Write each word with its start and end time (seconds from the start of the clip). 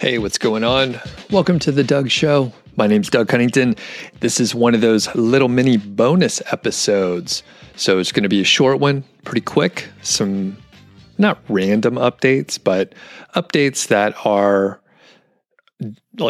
Hey, 0.00 0.16
what's 0.16 0.38
going 0.38 0.64
on? 0.64 0.98
Welcome 1.30 1.58
to 1.58 1.70
the 1.70 1.84
Doug 1.84 2.08
Show. 2.08 2.54
My 2.74 2.86
name's 2.86 3.10
Doug 3.10 3.28
Cunnington. 3.28 3.76
This 4.20 4.40
is 4.40 4.54
one 4.54 4.74
of 4.74 4.80
those 4.80 5.14
little 5.14 5.48
mini 5.48 5.76
bonus 5.76 6.40
episodes. 6.50 7.42
So 7.76 7.98
it's 7.98 8.10
going 8.10 8.22
to 8.22 8.30
be 8.30 8.40
a 8.40 8.44
short 8.44 8.80
one, 8.80 9.04
pretty 9.26 9.42
quick. 9.42 9.90
Some 10.00 10.56
not 11.18 11.38
random 11.50 11.96
updates, 11.96 12.58
but 12.58 12.94
updates 13.36 13.88
that 13.88 14.14
are 14.24 14.80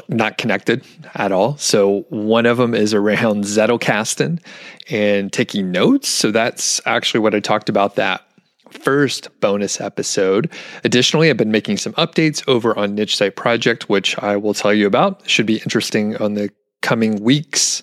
not 0.09 0.37
connected 0.37 0.85
at 1.15 1.31
all. 1.31 1.57
So 1.57 2.07
one 2.09 2.47
of 2.47 2.57
them 2.57 2.75
is 2.75 2.93
around 2.93 3.45
Zettelkasten 3.45 4.43
and 4.91 5.33
taking 5.33 5.71
notes. 5.71 6.09
So 6.09 6.33
that's 6.33 6.81
actually 6.87 7.21
what 7.21 7.37
I 7.37 7.41
talked 7.41 7.69
about 7.69 7.95
that 7.95 8.23
first 8.71 9.29
bonus 9.41 9.81
episode. 9.81 10.53
Additionally, 10.85 11.31
I've 11.31 11.37
been 11.37 11.51
making 11.51 11.77
some 11.77 11.93
updates 11.95 12.47
over 12.49 12.77
on 12.79 12.95
Niche 12.95 13.17
Site 13.17 13.37
Project, 13.37 13.89
which 13.89 14.19
I 14.19 14.37
will 14.37 14.55
tell 14.55 14.73
you 14.73 14.87
about. 14.87 15.29
Should 15.29 15.47
be 15.47 15.59
interesting 15.59 16.17
on 16.17 16.35
the 16.35 16.51
coming 16.83 17.23
weeks 17.23 17.83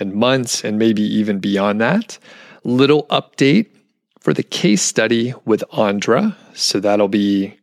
and 0.00 0.14
months, 0.14 0.64
and 0.64 0.78
maybe 0.78 1.02
even 1.02 1.38
beyond 1.38 1.80
that. 1.80 2.18
Little 2.64 3.06
update 3.06 3.66
for 4.20 4.32
the 4.32 4.42
case 4.42 4.82
study 4.82 5.34
with 5.44 5.64
Andra. 5.72 6.36
So 6.54 6.80
that'll 6.80 7.08
be 7.08 7.58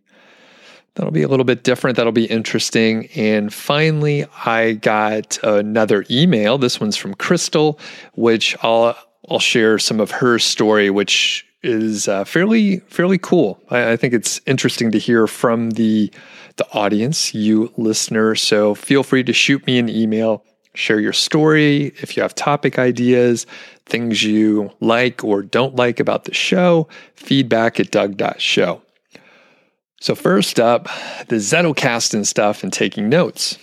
that'll 0.96 1.12
be 1.12 1.24
a 1.24 1.28
little 1.28 1.46
bit 1.46 1.64
different. 1.64 1.98
That'll 1.98 2.12
be 2.12 2.26
interesting. 2.26 3.08
And 3.16 3.54
finally, 3.54 4.26
I 4.46 4.74
got 4.74 5.38
another 5.44 6.06
email. 6.10 6.58
This 6.58 6.80
one's 6.80 6.98
from 6.98 7.14
Crystal, 7.14 7.80
which 8.14 8.56
I'll 8.62 8.98
I'll 9.30 9.40
share 9.40 9.80
some 9.80 10.00
of 10.00 10.12
her 10.12 10.40
story, 10.40 10.90
which 10.90 11.45
is 11.66 12.08
uh, 12.08 12.24
fairly 12.24 12.80
fairly 12.88 13.18
cool. 13.18 13.60
I, 13.70 13.94
I, 13.94 13.98
think 13.98 14.14
it's 14.14 14.40
interesting 14.46 14.92
to 14.92 15.00
hear 15.00 15.28
from 15.28 15.72
the 15.72 16.12
the 16.58 16.68
audience, 16.72 17.34
you 17.34 17.74
listener. 17.78 18.36
So 18.36 18.76
feel 18.76 19.04
free 19.04 19.24
to 19.24 19.34
shoot 19.34 19.66
me 19.68 19.78
an 19.78 19.90
email, 19.90 20.44
share 20.74 21.00
your 21.00 21.14
story 21.14 21.94
if 22.02 22.16
you 22.16 22.24
have 22.24 22.36
topic 22.36 22.80
ideas, 22.80 23.46
things 23.86 24.24
you 24.24 24.72
like 24.80 25.24
or 25.24 25.42
don't 25.42 25.76
like 25.76 26.00
about 26.00 26.26
the 26.26 26.34
show. 26.34 26.88
Feedback 27.16 27.80
at 27.80 27.92
Doug.show. 27.92 28.82
So 30.02 30.16
first 30.16 30.60
up, 30.60 30.86
the 31.28 31.38
Zettelkasten 31.38 32.26
stuff 32.26 32.64
and 32.64 32.72
taking 32.72 33.10
notes. 33.10 33.58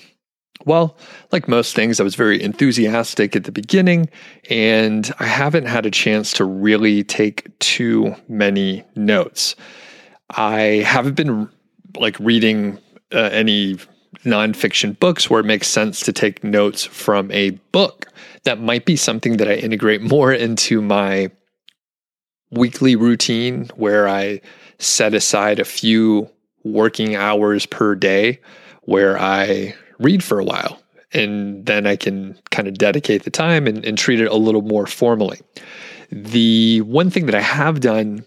Well, 0.65 0.97
like 1.33 1.49
most 1.49 1.75
things, 1.75 1.99
I 1.99 2.05
was 2.05 2.15
very 2.15 2.41
enthusiastic 2.43 3.35
at 3.35 3.45
the 3.45 3.53
beginning, 3.53 4.09
and 4.49 5.13
I 5.19 5.27
haven't 5.27 5.67
had 5.67 5.87
a 5.87 5.91
chance 5.91 6.33
to 6.35 6.45
really 6.45 7.03
take 7.03 7.59
too 7.59 8.15
many 8.29 8.85
notes. 8.95 9.57
I 10.31 10.85
haven't 10.87 11.15
been 11.15 11.49
like 11.97 12.19
reading 12.21 12.79
uh, 13.13 13.31
any 13.33 13.77
nonfiction 14.25 14.99
books 14.99 15.29
where 15.29 15.41
it 15.41 15.47
makes 15.47 15.67
sense 15.67 16.01
to 16.01 16.13
take 16.13 16.45
notes 16.45 16.85
from 16.85 17.31
a 17.33 17.51
book. 17.73 18.07
That 18.45 18.61
might 18.61 18.85
be 18.85 18.97
something 18.97 19.39
that 19.39 19.49
I 19.49 19.55
integrate 19.55 20.03
more 20.03 20.33
into 20.33 20.81
my 20.81 21.31
weekly 22.51 22.97
routine 22.97 23.71
where 23.75 24.09
I 24.09 24.41
set 24.79 25.15
aside 25.15 25.59
a 25.59 25.65
few 25.65 26.29
working 26.65 27.17
hours 27.17 27.67
per 27.67 27.95
day 27.95 28.41
where 28.83 29.19
I 29.19 29.75
read 30.03 30.23
for 30.23 30.39
a 30.39 30.45
while. 30.45 30.81
And 31.13 31.67
then 31.67 31.87
I 31.87 31.97
can 31.97 32.39
kind 32.51 32.69
of 32.69 32.79
dedicate 32.79 33.25
the 33.25 33.31
time 33.31 33.67
and, 33.67 33.85
and 33.85 33.99
treat 33.99 34.21
it 34.21 34.31
a 34.31 34.37
little 34.37 34.63
more 34.63 34.87
formally. 34.87 35.41
The 36.11 36.81
one 36.83 37.11
thing 37.11 37.27
that 37.27 37.35
I 37.35 37.41
have 37.41 37.81
done 37.81 38.25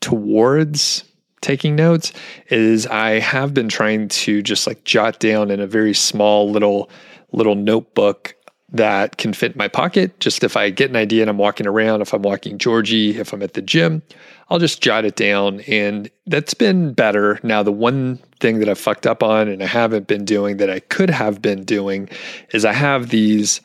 towards 0.00 1.04
taking 1.40 1.74
notes 1.74 2.12
is 2.48 2.86
I 2.86 3.18
have 3.18 3.54
been 3.54 3.68
trying 3.68 4.08
to 4.08 4.42
just 4.42 4.66
like 4.66 4.84
jot 4.84 5.20
down 5.20 5.50
in 5.50 5.60
a 5.60 5.66
very 5.66 5.94
small 5.94 6.50
little 6.50 6.90
little 7.32 7.54
notebook 7.54 8.34
that 8.72 9.16
can 9.16 9.32
fit 9.32 9.52
in 9.52 9.58
my 9.58 9.68
pocket. 9.68 10.18
Just 10.20 10.44
if 10.44 10.56
I 10.56 10.70
get 10.70 10.90
an 10.90 10.96
idea 10.96 11.22
and 11.22 11.30
I'm 11.30 11.38
walking 11.38 11.66
around, 11.66 12.02
if 12.02 12.12
I'm 12.12 12.22
walking 12.22 12.58
Georgie, 12.58 13.18
if 13.18 13.32
I'm 13.32 13.42
at 13.42 13.54
the 13.54 13.62
gym, 13.62 14.02
I'll 14.48 14.58
just 14.58 14.82
jot 14.82 15.04
it 15.04 15.16
down. 15.16 15.60
And 15.60 16.10
that's 16.26 16.54
been 16.54 16.92
better. 16.92 17.40
Now, 17.42 17.62
the 17.62 17.72
one 17.72 18.18
thing 18.40 18.60
that 18.60 18.68
I 18.68 18.74
fucked 18.74 19.06
up 19.06 19.22
on 19.22 19.48
and 19.48 19.62
I 19.62 19.66
haven't 19.66 20.06
been 20.06 20.24
doing 20.24 20.58
that 20.58 20.70
I 20.70 20.80
could 20.80 21.10
have 21.10 21.42
been 21.42 21.64
doing 21.64 22.08
is 22.52 22.64
I 22.64 22.72
have 22.72 23.10
these 23.10 23.60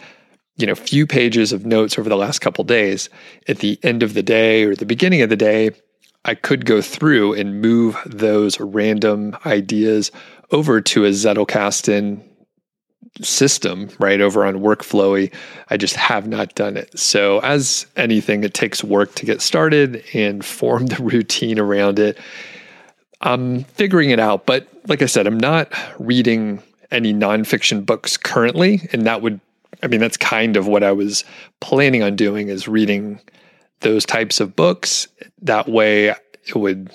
you 0.58 0.66
know 0.66 0.76
few 0.76 1.06
pages 1.06 1.52
of 1.52 1.66
notes 1.66 2.00
over 2.00 2.08
the 2.08 2.16
last 2.16 2.40
couple 2.40 2.64
days 2.64 3.10
at 3.48 3.60
the 3.60 3.78
end 3.84 4.04
of 4.04 4.14
the 4.14 4.24
day 4.24 4.64
or 4.64 4.74
the 4.74 4.86
beginning 4.86 5.22
of 5.22 5.30
the 5.30 5.36
day 5.36 5.72
I 6.24 6.34
could 6.34 6.66
go 6.66 6.82
through 6.82 7.34
and 7.34 7.62
move 7.62 7.98
those 8.06 8.60
random 8.60 9.38
ideas 9.46 10.12
over 10.52 10.82
to 10.82 11.06
a 11.06 11.10
Zettelkasten 11.10 12.24
system 13.22 13.90
right 14.00 14.20
over 14.20 14.46
on 14.46 14.56
workflowy 14.56 15.34
i 15.70 15.78
just 15.78 15.96
have 15.96 16.28
not 16.28 16.54
done 16.56 16.76
it. 16.76 16.98
So 17.00 17.40
as 17.40 17.86
anything 17.96 18.44
it 18.44 18.54
takes 18.54 18.84
work 18.84 19.16
to 19.16 19.26
get 19.26 19.42
started 19.42 20.04
and 20.14 20.44
form 20.56 20.88
the 20.88 21.02
routine 21.02 21.60
around 21.60 22.00
it. 22.00 22.18
I'm 23.22 23.64
figuring 23.64 24.10
it 24.10 24.20
out 24.20 24.46
but 24.46 24.68
like 24.88 25.02
i 25.02 25.06
said 25.06 25.26
i'm 25.28 25.40
not 25.40 25.74
reading 26.00 26.62
any 26.92 27.14
nonfiction 27.14 27.86
books 27.86 28.18
currently 28.18 28.88
and 28.92 29.08
that 29.08 29.22
would 29.22 29.40
i 29.82 29.88
mean 29.88 30.00
that's 30.00 30.18
kind 30.18 30.58
of 30.58 30.68
what 30.68 30.84
i 30.84 30.92
was 30.92 31.24
planning 31.60 32.04
on 32.04 32.16
doing 32.16 32.50
is 32.50 32.68
reading 32.68 33.20
those 33.82 34.06
types 34.06 34.40
of 34.40 34.56
books. 34.56 35.08
That 35.42 35.68
way 35.68 36.08
it 36.08 36.56
would 36.56 36.92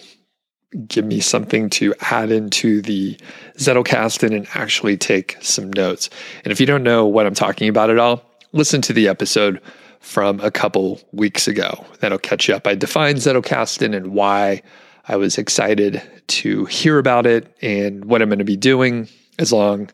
give 0.86 1.04
me 1.04 1.20
something 1.20 1.68
to 1.70 1.94
add 2.00 2.30
into 2.30 2.80
the 2.82 3.16
Zettelkasten 3.56 4.34
and 4.34 4.46
actually 4.54 4.96
take 4.96 5.36
some 5.40 5.72
notes. 5.72 6.10
And 6.44 6.52
if 6.52 6.60
you 6.60 6.66
don't 6.66 6.82
know 6.82 7.06
what 7.06 7.26
I'm 7.26 7.34
talking 7.34 7.68
about 7.68 7.90
at 7.90 7.98
all, 7.98 8.22
listen 8.52 8.80
to 8.82 8.92
the 8.92 9.08
episode 9.08 9.60
from 10.00 10.40
a 10.40 10.50
couple 10.50 11.00
weeks 11.12 11.48
ago. 11.48 11.84
That'll 12.00 12.18
catch 12.18 12.48
you 12.48 12.54
up. 12.54 12.66
I 12.66 12.74
defined 12.74 13.18
Zettelkasten 13.18 13.94
and 13.94 14.12
why 14.12 14.62
I 15.08 15.16
was 15.16 15.38
excited 15.38 16.02
to 16.28 16.64
hear 16.66 16.98
about 16.98 17.26
it 17.26 17.54
and 17.60 18.04
what 18.04 18.22
I'm 18.22 18.28
going 18.28 18.38
to 18.38 18.44
be 18.44 18.56
doing 18.56 19.08
as 19.38 19.52
long 19.52 19.90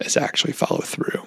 as 0.00 0.16
I 0.16 0.22
actually 0.22 0.52
follow 0.52 0.80
through. 0.80 1.26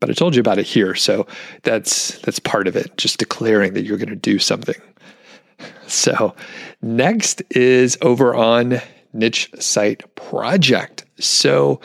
But 0.00 0.10
I 0.10 0.14
told 0.14 0.34
you 0.34 0.40
about 0.40 0.58
it 0.58 0.66
here, 0.66 0.94
so 0.94 1.26
that's 1.62 2.18
that's 2.20 2.38
part 2.38 2.66
of 2.66 2.74
it, 2.74 2.96
just 2.96 3.18
declaring 3.18 3.74
that 3.74 3.82
you're 3.82 3.98
going 3.98 4.08
to 4.08 4.16
do 4.16 4.38
something. 4.38 4.80
So, 5.86 6.34
next 6.82 7.42
is 7.50 7.98
over 8.00 8.34
on 8.34 8.80
Niche 9.12 9.50
Site 9.58 10.14
Project. 10.14 11.04
So, 11.18 11.80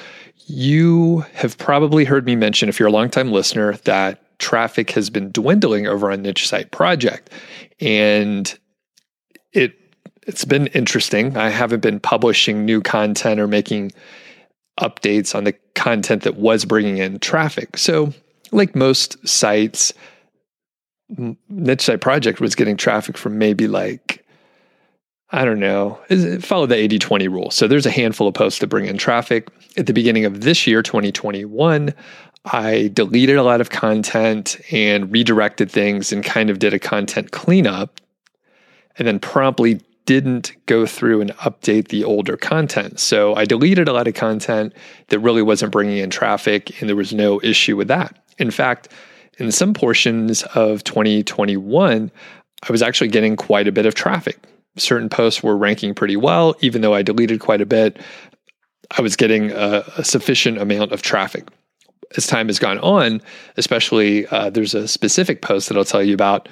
you 0.48 1.26
have 1.34 1.58
probably 1.58 2.06
heard 2.06 2.26
me 2.26 2.36
mention, 2.36 2.70
if 2.70 2.80
you're 2.80 2.90
a 2.90 2.92
longtime 2.92 3.32
listener, 3.32 3.74
that 3.86 4.38
traffic 4.40 4.92
has 4.92 5.10
been 5.10 5.32
dwindling 5.32 5.88
over 5.88 6.12
on 6.12 6.22
Niche 6.22 6.48
Site 6.48 6.72
Project. 6.72 7.30
And 7.80 8.58
it 9.54 9.74
it's 10.28 10.46
been 10.46 10.68
interesting. 10.68 11.38
I 11.38 11.50
haven't 11.50 11.82
been 11.82 12.00
publishing 12.00 12.66
new 12.66 12.82
content 12.82 13.40
or 13.40 13.48
making 13.48 13.92
updates 14.80 15.36
on 15.36 15.44
the 15.44 15.54
content 15.76 16.24
that 16.24 16.36
was 16.36 16.66
bringing 16.66 16.98
in 16.98 17.20
traffic. 17.20 17.78
So, 17.78 18.14
like 18.52 18.76
most 18.76 19.28
sites, 19.28 19.94
niche 21.50 21.82
site 21.82 22.02
project 22.02 22.40
was 22.40 22.56
getting 22.56 22.78
traffic 22.78 23.18
from 23.18 23.38
maybe 23.38 23.68
like 23.68 24.26
I 25.32 25.44
don't 25.44 25.60
know, 25.60 26.00
follow 26.40 26.66
the 26.66 26.76
80 26.76 27.00
20 27.00 27.28
rule. 27.28 27.52
So 27.52 27.68
there's 27.68 27.86
a 27.86 27.92
handful 27.92 28.28
of 28.28 28.36
posts 28.36 28.60
that 28.60 28.68
bring 28.68 28.86
in 28.86 28.98
traffic. 28.98 29.50
At 29.76 29.88
the 29.88 29.94
beginning 29.94 30.24
of 30.24 30.42
this 30.42 30.68
year, 30.68 30.84
2021, 30.84 31.94
I 32.46 32.92
deleted 32.94 33.38
a 33.38 33.44
lot 33.44 33.60
of 33.60 33.72
content 33.72 34.58
and 34.72 35.12
redirected 35.12 35.72
things 35.72 36.14
and 36.14 36.24
kind 36.24 36.50
of 36.50 36.60
did 36.60 36.74
a 36.74 36.80
content 36.80 37.32
cleanup 37.32 38.00
and 38.98 39.08
then 39.08 39.20
promptly 39.20 39.82
didn't 40.06 40.56
go 40.68 40.86
through 40.86 41.22
and 41.22 41.32
update 41.38 41.88
the 41.88 42.04
older 42.04 42.38
content. 42.38 43.00
So 43.00 43.34
I 43.34 43.46
deleted 43.46 43.88
a 43.88 43.94
lot 43.94 44.08
of 44.08 44.14
content 44.14 44.74
that 45.08 45.20
really 45.20 45.42
wasn't 45.42 45.72
bringing 45.72 45.98
in 45.98 46.12
traffic 46.12 46.80
and 46.80 46.88
there 46.88 46.96
was 46.96 47.14
no 47.14 47.42
issue 47.42 47.76
with 47.76 47.88
that. 47.88 48.24
In 48.38 48.52
fact, 48.52 48.90
in 49.38 49.52
some 49.52 49.74
portions 49.74 50.44
of 50.56 50.84
2021, 50.84 52.12
I 52.68 52.72
was 52.72 52.82
actually 52.82 53.10
getting 53.10 53.36
quite 53.36 53.68
a 53.68 53.72
bit 53.72 53.86
of 53.86 53.96
traffic. 53.96 54.38
Certain 54.78 55.10
posts 55.10 55.44
were 55.44 55.58
ranking 55.58 55.94
pretty 55.94 56.18
well, 56.18 56.56
even 56.62 56.82
though 56.82 56.94
I 56.94 57.02
deleted 57.02 57.40
quite 57.40 57.62
a 57.62 57.66
bit. 57.66 58.00
I 58.98 59.02
was 59.02 59.16
getting 59.16 59.52
a, 59.52 59.84
a 59.98 60.04
sufficient 60.04 60.58
amount 60.58 60.92
of 60.92 61.02
traffic. 61.02 61.48
As 62.18 62.28
time 62.28 62.48
has 62.48 62.60
gone 62.60 62.78
on, 62.80 63.22
especially 63.58 64.28
uh, 64.28 64.50
there's 64.50 64.76
a 64.76 64.88
specific 64.88 65.42
post 65.42 65.68
that 65.70 65.78
I'll 65.78 65.86
tell 65.86 66.04
you 66.04 66.14
about. 66.14 66.48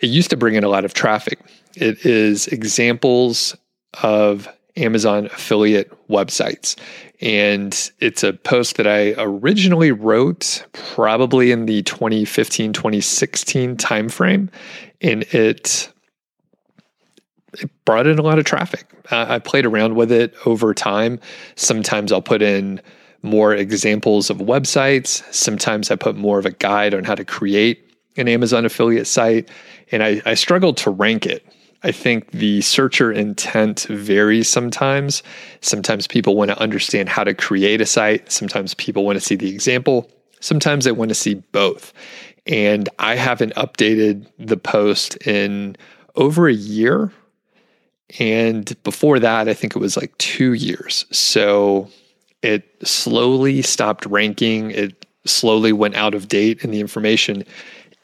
It 0.00 0.08
used 0.08 0.30
to 0.30 0.36
bring 0.36 0.54
in 0.54 0.64
a 0.64 0.68
lot 0.68 0.84
of 0.84 0.94
traffic. 0.94 1.40
It 1.74 2.04
is 2.04 2.46
examples 2.48 3.56
of 4.02 4.48
Amazon 4.76 5.26
affiliate 5.26 5.92
websites. 6.08 6.76
And 7.20 7.90
it's 8.00 8.22
a 8.22 8.32
post 8.32 8.76
that 8.76 8.86
I 8.86 9.14
originally 9.18 9.92
wrote 9.92 10.64
probably 10.72 11.50
in 11.50 11.66
the 11.66 11.82
2015 11.82 12.72
2016 12.72 13.76
timeframe. 13.76 14.48
And 15.00 15.22
it 15.34 15.92
it 17.54 17.70
brought 17.84 18.06
in 18.06 18.18
a 18.18 18.22
lot 18.22 18.38
of 18.38 18.44
traffic. 18.44 18.86
Uh, 19.10 19.26
I 19.28 19.38
played 19.38 19.64
around 19.64 19.94
with 19.94 20.12
it 20.12 20.34
over 20.44 20.74
time. 20.74 21.18
Sometimes 21.56 22.12
I'll 22.12 22.22
put 22.22 22.42
in 22.42 22.80
more 23.22 23.54
examples 23.54 24.30
of 24.30 24.38
websites. 24.38 25.22
Sometimes 25.32 25.90
I 25.90 25.96
put 25.96 26.16
more 26.16 26.38
of 26.38 26.46
a 26.46 26.50
guide 26.50 26.94
on 26.94 27.04
how 27.04 27.14
to 27.14 27.24
create 27.24 27.84
an 28.16 28.28
Amazon 28.28 28.64
affiliate 28.64 29.06
site. 29.06 29.48
And 29.90 30.02
I, 30.02 30.20
I 30.26 30.34
struggled 30.34 30.76
to 30.78 30.90
rank 30.90 31.26
it. 31.26 31.44
I 31.82 31.92
think 31.92 32.30
the 32.32 32.60
searcher 32.60 33.12
intent 33.12 33.86
varies 33.88 34.48
sometimes. 34.48 35.22
Sometimes 35.60 36.06
people 36.06 36.36
want 36.36 36.50
to 36.50 36.58
understand 36.58 37.08
how 37.08 37.22
to 37.24 37.34
create 37.34 37.80
a 37.80 37.86
site. 37.86 38.32
Sometimes 38.32 38.74
people 38.74 39.04
want 39.04 39.16
to 39.16 39.24
see 39.24 39.36
the 39.36 39.48
example. 39.48 40.10
Sometimes 40.40 40.84
they 40.84 40.92
want 40.92 41.10
to 41.10 41.14
see 41.14 41.34
both. 41.34 41.92
And 42.46 42.88
I 42.98 43.14
haven't 43.14 43.54
updated 43.54 44.26
the 44.38 44.56
post 44.56 45.16
in 45.26 45.76
over 46.16 46.48
a 46.48 46.52
year. 46.52 47.12
And 48.18 48.74
before 48.82 49.18
that, 49.20 49.48
I 49.48 49.54
think 49.54 49.76
it 49.76 49.80
was 49.80 49.96
like 49.96 50.16
two 50.18 50.54
years. 50.54 51.04
So 51.12 51.90
it 52.42 52.64
slowly 52.82 53.62
stopped 53.62 54.06
ranking. 54.06 54.70
It 54.70 55.06
slowly 55.26 55.72
went 55.72 55.94
out 55.94 56.14
of 56.14 56.28
date, 56.28 56.64
and 56.64 56.72
the 56.72 56.80
information 56.80 57.44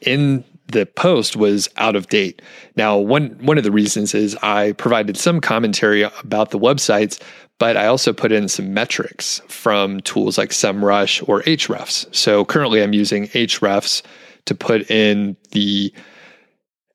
in 0.01 0.43
the 0.67 0.85
post 0.85 1.35
was 1.35 1.69
out 1.77 1.95
of 1.95 2.07
date. 2.07 2.41
Now, 2.75 2.97
one 2.97 3.37
one 3.41 3.57
of 3.57 3.63
the 3.63 3.71
reasons 3.71 4.13
is 4.13 4.35
I 4.41 4.71
provided 4.73 5.17
some 5.17 5.39
commentary 5.41 6.03
about 6.03 6.51
the 6.51 6.59
websites, 6.59 7.21
but 7.59 7.77
I 7.77 7.87
also 7.87 8.13
put 8.13 8.31
in 8.31 8.47
some 8.47 8.73
metrics 8.73 9.41
from 9.47 9.99
tools 10.01 10.37
like 10.37 10.49
SEMrush 10.49 11.27
or 11.27 11.41
Ahrefs. 11.43 12.13
So 12.13 12.45
currently, 12.45 12.81
I'm 12.81 12.93
using 12.93 13.27
Ahrefs 13.27 14.01
to 14.45 14.55
put 14.55 14.89
in 14.89 15.37
the 15.51 15.93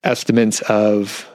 estimates 0.04 0.60
of 0.62 1.28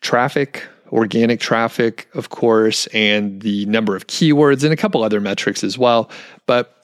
traffic, 0.00 0.66
organic 0.92 1.40
traffic, 1.40 2.08
of 2.14 2.30
course, 2.30 2.86
and 2.88 3.40
the 3.42 3.66
number 3.66 3.96
of 3.96 4.06
keywords 4.06 4.62
and 4.64 4.72
a 4.72 4.76
couple 4.76 5.02
other 5.02 5.20
metrics 5.20 5.64
as 5.64 5.76
well. 5.78 6.10
But 6.46 6.74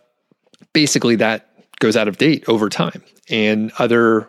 basically, 0.72 1.16
that 1.16 1.48
goes 1.78 1.96
out 1.96 2.08
of 2.08 2.18
date 2.18 2.44
over 2.48 2.68
time. 2.68 3.02
And 3.30 3.72
other 3.78 4.28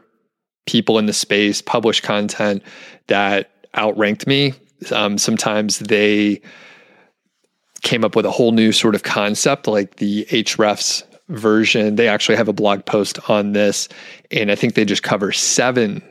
people 0.65 0.97
in 0.97 1.05
the 1.05 1.13
space 1.13 1.61
publish 1.61 2.01
content 2.01 2.63
that 3.07 3.51
outranked 3.75 4.27
me. 4.27 4.53
Um, 4.91 5.17
sometimes 5.17 5.79
they 5.79 6.41
came 7.81 8.03
up 8.03 8.15
with 8.15 8.25
a 8.25 8.31
whole 8.31 8.51
new 8.51 8.71
sort 8.71 8.95
of 8.95 9.03
concept, 9.03 9.67
like 9.67 9.97
the 9.97 10.25
Ahrefs 10.25 11.03
version. 11.29 11.95
They 11.95 12.07
actually 12.07 12.35
have 12.35 12.47
a 12.47 12.53
blog 12.53 12.85
post 12.85 13.29
on 13.29 13.53
this, 13.53 13.87
and 14.31 14.51
I 14.51 14.55
think 14.55 14.73
they 14.73 14.85
just 14.85 15.03
cover 15.03 15.31
seven 15.31 16.03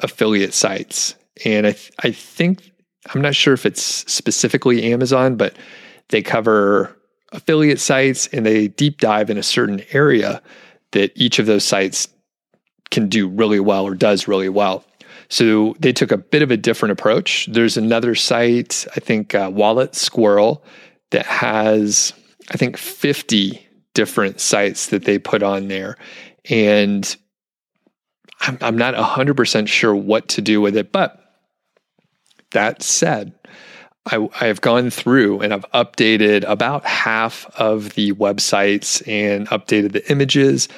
affiliate 0.00 0.54
sites. 0.54 1.14
And 1.44 1.66
I, 1.66 1.72
th- 1.72 1.92
I 2.02 2.10
think, 2.10 2.72
I'm 3.14 3.20
not 3.20 3.34
sure 3.34 3.54
if 3.54 3.66
it's 3.66 3.82
specifically 3.82 4.92
Amazon, 4.92 5.36
but 5.36 5.56
they 6.08 6.22
cover 6.22 6.96
affiliate 7.32 7.80
sites 7.80 8.26
and 8.28 8.46
they 8.46 8.68
deep 8.68 9.00
dive 9.00 9.30
in 9.30 9.36
a 9.36 9.42
certain 9.42 9.82
area 9.92 10.42
that 10.92 11.12
each 11.14 11.38
of 11.38 11.46
those 11.46 11.64
sites 11.64 12.08
can 12.90 13.08
do 13.08 13.28
really 13.28 13.60
well 13.60 13.84
or 13.84 13.94
does 13.94 14.28
really 14.28 14.48
well. 14.48 14.84
So 15.28 15.76
they 15.78 15.92
took 15.92 16.10
a 16.10 16.16
bit 16.16 16.42
of 16.42 16.50
a 16.50 16.56
different 16.56 16.92
approach. 16.92 17.48
There's 17.50 17.76
another 17.76 18.14
site, 18.14 18.86
I 18.96 19.00
think 19.00 19.34
uh, 19.34 19.50
Wallet 19.52 19.94
Squirrel, 19.94 20.64
that 21.10 21.26
has, 21.26 22.12
I 22.50 22.56
think, 22.56 22.76
50 22.76 23.66
different 23.94 24.40
sites 24.40 24.86
that 24.86 25.04
they 25.04 25.18
put 25.18 25.42
on 25.42 25.68
there. 25.68 25.96
And 26.48 27.16
I'm, 28.40 28.58
I'm 28.60 28.78
not 28.78 28.94
100% 28.94 29.68
sure 29.68 29.94
what 29.94 30.28
to 30.28 30.40
do 30.40 30.60
with 30.60 30.76
it. 30.76 30.92
But 30.92 31.20
that 32.52 32.82
said, 32.82 33.34
I, 34.06 34.28
I 34.40 34.46
have 34.46 34.60
gone 34.60 34.90
through 34.90 35.40
and 35.40 35.52
I've 35.52 35.70
updated 35.72 36.44
about 36.48 36.86
half 36.86 37.46
of 37.58 37.94
the 37.94 38.12
websites 38.12 39.06
and 39.06 39.46
updated 39.48 39.92
the 39.92 40.10
images 40.10 40.68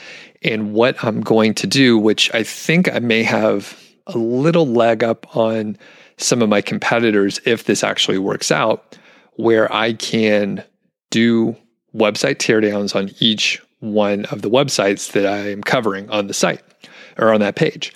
and 0.43 0.73
what 0.73 1.03
I'm 1.05 1.21
going 1.21 1.55
to 1.55 1.67
do, 1.67 1.99
which 1.99 2.33
I 2.35 2.43
think 2.43 2.93
I 2.93 2.99
may 2.99 3.23
have 3.23 3.79
a 4.07 4.19
little 4.19 4.67
leg 4.67 5.05
up 5.05 5.37
on 5.37 5.77
some 6.17 6.43
of 6.43 6.49
my 6.49 6.61
competitors 6.61 7.41
if 7.45 7.65
this 7.65 7.85
actually 7.85 8.19
works 8.19 8.51
out, 8.51 8.99
where 9.35 9.73
I 9.73 9.93
can 9.95 10.65
do 11.11 11.57
website 11.95 12.37
teardowns 12.37 12.95
on 12.95 13.11
each 13.21 13.61
one 13.81 14.27
of 14.27 14.43
the 14.43 14.51
websites 14.51 15.13
that 15.13 15.27
I 15.27 15.51
am 15.51 15.63
covering 15.63 16.09
on 16.11 16.27
the 16.27 16.35
site 16.35 16.63
or 17.19 17.33
on 17.33 17.41
that 17.41 17.57
page. 17.57 17.95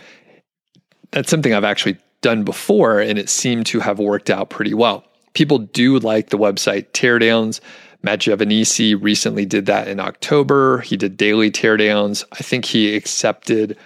That's 1.10 1.30
something 1.30 1.54
I've 1.54 1.64
actually 1.64 1.98
done 2.22 2.44
before, 2.44 3.00
and 3.00 3.18
it 3.18 3.28
seemed 3.28 3.66
to 3.66 3.80
have 3.80 3.98
worked 3.98 4.30
out 4.30 4.50
pretty 4.50 4.74
well. 4.74 5.04
People 5.34 5.58
do 5.58 5.98
like 5.98 6.30
the 6.30 6.38
website 6.38 6.90
teardowns. 6.92 7.60
Matt 8.04 8.20
Giovanisci 8.20 9.02
recently 9.02 9.46
did 9.46 9.64
that 9.64 9.88
in 9.88 9.98
October. 9.98 10.80
He 10.80 10.94
did 10.94 11.16
daily 11.16 11.50
teardowns. 11.50 12.22
I 12.32 12.42
think 12.42 12.66
he 12.66 12.94
accepted 12.94 13.78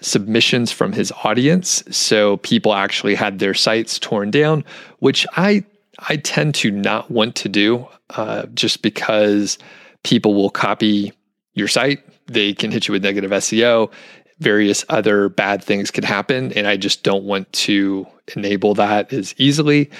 submissions 0.00 0.72
from 0.72 0.94
his 0.94 1.12
audience. 1.22 1.84
So 1.90 2.38
people 2.38 2.72
actually 2.72 3.14
had 3.14 3.38
their 3.38 3.52
sites 3.52 3.98
torn 3.98 4.30
down, 4.30 4.64
which 5.00 5.26
I 5.36 5.64
I 6.08 6.16
tend 6.16 6.54
to 6.56 6.70
not 6.70 7.10
want 7.10 7.36
to 7.36 7.50
do 7.50 7.86
uh, 8.16 8.46
just 8.54 8.80
because 8.80 9.58
people 10.02 10.32
will 10.32 10.50
copy 10.50 11.12
your 11.52 11.68
site. 11.68 12.00
They 12.28 12.54
can 12.54 12.72
hit 12.72 12.88
you 12.88 12.92
with 12.92 13.04
negative 13.04 13.30
SEO. 13.32 13.92
Various 14.38 14.82
other 14.88 15.28
bad 15.28 15.62
things 15.62 15.90
can 15.90 16.04
happen. 16.04 16.54
And 16.54 16.66
I 16.66 16.78
just 16.78 17.02
don't 17.02 17.24
want 17.24 17.52
to 17.52 18.06
enable 18.34 18.72
that 18.74 19.12
as 19.12 19.34
easily 19.36 19.90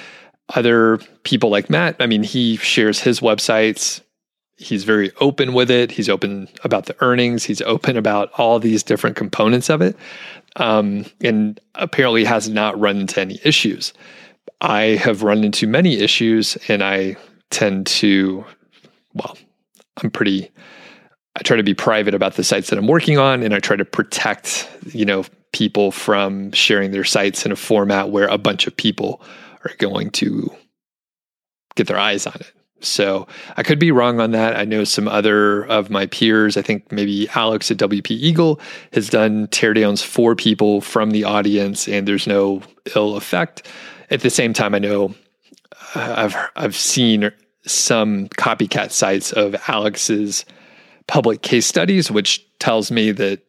other 0.49 0.99
people 1.23 1.49
like 1.49 1.69
Matt, 1.69 1.95
I 1.99 2.05
mean, 2.05 2.23
he 2.23 2.57
shares 2.57 2.99
his 2.99 3.19
websites. 3.19 4.01
He's 4.57 4.83
very 4.83 5.11
open 5.19 5.53
with 5.53 5.71
it. 5.71 5.91
He's 5.91 6.09
open 6.09 6.47
about 6.63 6.85
the 6.85 6.95
earnings. 7.01 7.43
He's 7.43 7.61
open 7.61 7.97
about 7.97 8.31
all 8.37 8.59
these 8.59 8.83
different 8.83 9.15
components 9.15 9.69
of 9.69 9.81
it. 9.81 9.95
Um, 10.55 11.05
and 11.23 11.59
apparently 11.75 12.23
has 12.25 12.47
not 12.47 12.79
run 12.79 12.97
into 13.01 13.19
any 13.19 13.39
issues. 13.43 13.93
I 14.61 14.97
have 15.01 15.23
run 15.23 15.43
into 15.43 15.65
many 15.65 15.97
issues 15.97 16.57
and 16.67 16.83
I 16.83 17.17
tend 17.49 17.87
to, 17.87 18.45
well, 19.13 19.35
I'm 20.01 20.11
pretty, 20.11 20.51
I 21.35 21.41
try 21.41 21.57
to 21.57 21.63
be 21.63 21.73
private 21.73 22.13
about 22.13 22.35
the 22.35 22.43
sites 22.43 22.69
that 22.69 22.77
I'm 22.77 22.87
working 22.87 23.17
on 23.17 23.41
and 23.41 23.53
I 23.53 23.59
try 23.59 23.75
to 23.75 23.85
protect, 23.85 24.69
you 24.93 25.05
know, 25.05 25.25
people 25.53 25.91
from 25.91 26.51
sharing 26.51 26.91
their 26.91 27.03
sites 27.03 27.45
in 27.45 27.51
a 27.51 27.55
format 27.55 28.09
where 28.09 28.27
a 28.27 28.37
bunch 28.37 28.67
of 28.67 28.75
people 28.75 29.21
are 29.63 29.75
going 29.77 30.09
to 30.11 30.51
get 31.75 31.87
their 31.87 31.99
eyes 31.99 32.27
on 32.27 32.35
it. 32.35 32.51
So 32.81 33.27
I 33.55 33.63
could 33.63 33.79
be 33.79 33.91
wrong 33.91 34.19
on 34.19 34.31
that. 34.31 34.57
I 34.57 34.65
know 34.65 34.83
some 34.83 35.07
other 35.07 35.63
of 35.63 35.89
my 35.89 36.05
peers, 36.07 36.57
I 36.57 36.61
think 36.61 36.91
maybe 36.91 37.29
Alex 37.29 37.71
at 37.71 37.77
WP 37.77 38.11
Eagle 38.11 38.59
has 38.91 39.09
done 39.09 39.47
teardowns 39.47 40.03
for 40.03 40.35
people 40.35 40.81
from 40.81 41.11
the 41.11 41.23
audience 41.23 41.87
and 41.87 42.07
there's 42.07 42.27
no 42.27 42.61
ill 42.95 43.15
effect. 43.15 43.67
At 44.09 44.21
the 44.21 44.29
same 44.29 44.53
time, 44.53 44.75
I 44.75 44.79
know 44.79 45.15
uh, 45.95 46.13
I've 46.17 46.35
I've 46.55 46.75
seen 46.75 47.31
some 47.65 48.27
copycat 48.29 48.91
sites 48.91 49.31
of 49.31 49.55
Alex's 49.67 50.43
public 51.07 51.41
case 51.41 51.65
studies, 51.65 52.11
which 52.11 52.45
tells 52.59 52.91
me 52.91 53.11
that 53.11 53.41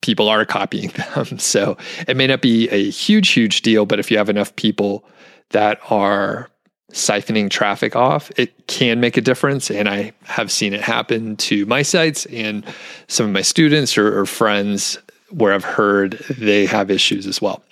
people 0.00 0.28
are 0.28 0.44
copying 0.44 0.90
them. 0.90 1.38
So 1.38 1.76
it 2.06 2.16
may 2.16 2.26
not 2.26 2.42
be 2.42 2.68
a 2.68 2.90
huge, 2.90 3.30
huge 3.30 3.62
deal, 3.62 3.86
but 3.86 3.98
if 3.98 4.10
you 4.10 4.18
have 4.18 4.28
enough 4.28 4.54
people 4.56 5.04
that 5.50 5.80
are 5.90 6.50
siphoning 6.92 7.50
traffic 7.50 7.94
off, 7.94 8.30
it 8.36 8.66
can 8.66 9.00
make 9.00 9.16
a 9.16 9.20
difference. 9.20 9.70
And 9.70 9.88
I 9.88 10.12
have 10.24 10.50
seen 10.50 10.72
it 10.72 10.80
happen 10.80 11.36
to 11.36 11.66
my 11.66 11.82
sites 11.82 12.26
and 12.26 12.64
some 13.08 13.26
of 13.26 13.32
my 13.32 13.42
students 13.42 13.98
or, 13.98 14.20
or 14.20 14.26
friends 14.26 14.98
where 15.30 15.52
I've 15.52 15.64
heard 15.64 16.12
they 16.30 16.66
have 16.66 16.90
issues 16.90 17.26
as 17.26 17.42
well. 17.42 17.62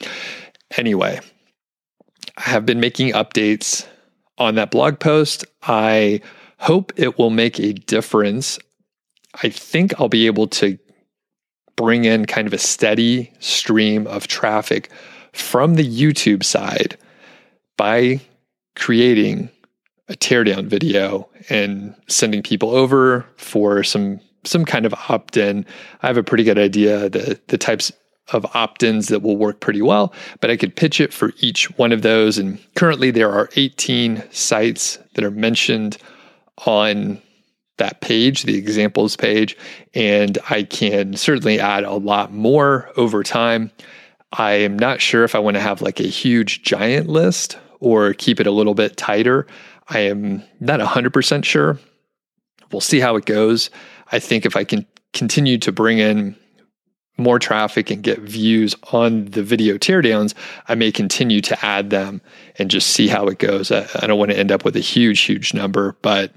Anyway, 0.77 1.21
I 2.37 2.43
have 2.43 2.67
been 2.67 2.81
making 2.81 3.13
updates 3.13 3.87
on 4.39 4.57
that 4.57 4.71
blog 4.71 4.99
post. 4.99 5.45
I 5.63 6.21
hope 6.59 6.93
it 6.97 7.19
will 7.19 7.31
make 7.31 7.59
a 7.59 7.73
difference. 7.73 8.59
I 9.43 9.49
think 9.49 9.99
I'll 9.99 10.09
be 10.09 10.27
able 10.27 10.49
to 10.49 10.79
bring 11.77 12.05
in 12.05 12.27
kind 12.27 12.47
of 12.47 12.53
a 12.53 12.59
steady 12.59 13.33
stream 13.39 14.07
of 14.07 14.27
traffic 14.27 14.91
from 15.33 15.75
the 15.75 15.87
YouTube 15.87 16.43
side 16.43 16.97
by 17.77 18.21
creating 18.75 19.51
a 20.09 20.15
teardown 20.15 20.67
video 20.67 21.29
and 21.49 21.95
sending 22.09 22.43
people 22.43 22.71
over 22.71 23.27
for 23.37 23.83
some 23.83 24.21
some 24.45 24.65
kind 24.65 24.87
of 24.87 24.95
opt-in. 25.09 25.67
I 26.03 26.07
have 26.07 26.17
a 26.17 26.23
pretty 26.23 26.45
good 26.45 26.59
idea 26.59 27.09
the 27.09 27.39
the 27.49 27.59
types 27.59 27.93
of 28.33 28.47
opt-ins 28.57 29.09
that 29.09 29.23
will 29.23 29.37
work 29.37 29.61
pretty 29.61 29.83
well, 29.83 30.13
but 30.41 30.51
I 30.51 30.57
could 30.57 30.75
pitch 30.75 31.01
it 31.01 31.13
for 31.13 31.33
each 31.39 31.71
one 31.79 31.93
of 31.93 32.03
those 32.03 32.39
and 32.39 32.59
currently 32.75 33.11
there 33.11 33.31
are 33.31 33.49
18 33.57 34.23
sites 34.33 34.99
that 35.15 35.25
are 35.25 35.31
mentioned 35.31 35.99
on 36.67 37.21
that 37.79 38.01
page, 38.01 38.45
the 38.45 38.57
examples 38.57 39.17
page, 39.17 39.57
and 39.95 40.39
I 40.49 40.63
can 40.63 41.15
certainly 41.15 41.61
add 41.61 41.85
a 41.85 41.95
lot 41.95 42.33
more 42.33 42.91
over 42.97 43.23
time. 43.23 43.71
I 44.33 44.53
am 44.53 44.79
not 44.79 45.01
sure 45.01 45.25
if 45.25 45.35
I 45.35 45.39
want 45.39 45.57
to 45.57 45.61
have 45.61 45.83
like 45.83 46.01
a 46.01 46.05
huge 46.05 46.63
giant 46.63 47.09
list 47.09 47.59
or 47.81 48.15
keep 48.15 48.41
it 48.41 48.47
a 48.47 48.51
little 48.51 48.75
bit 48.75 48.97
tighter. 48.97 49.47
I 49.89 50.01
am 50.01 50.43
not 50.61 50.81
100% 50.81 51.45
sure. 51.45 51.79
We'll 52.73 52.81
see 52.81 53.01
how 53.01 53.17
it 53.17 53.25
goes. 53.25 53.71
I 54.11 54.19
think 54.19 54.45
if 54.45 54.57
I 54.57 54.65
can 54.65 54.87
continue 55.13 55.59
to 55.59 55.73
bring 55.73 55.99
in 55.99 56.37
more 57.19 57.39
traffic 57.39 57.91
and 57.91 58.03
get 58.03 58.19
views 58.19 58.75
on 58.93 59.27
the 59.27 59.43
video 59.43 59.79
teardowns, 59.79 60.35
I 60.69 60.75
may 60.75 60.93
continue 60.93 61.41
to 61.43 61.65
add 61.65 61.91
them 61.91 62.21
and 62.59 62.71
just 62.71 62.89
see 62.89 63.09
how 63.09 63.27
it 63.27 63.39
goes. 63.39 63.71
I, 63.71 63.87
I 64.03 64.07
don't 64.07 64.19
want 64.19 64.33
to 64.33 64.39
end 64.39 64.53
up 64.53 64.65
with 64.65 64.77
a 64.77 64.81
huge, 64.81 65.21
huge 65.21 65.55
number, 65.55 65.97
but 66.03 66.33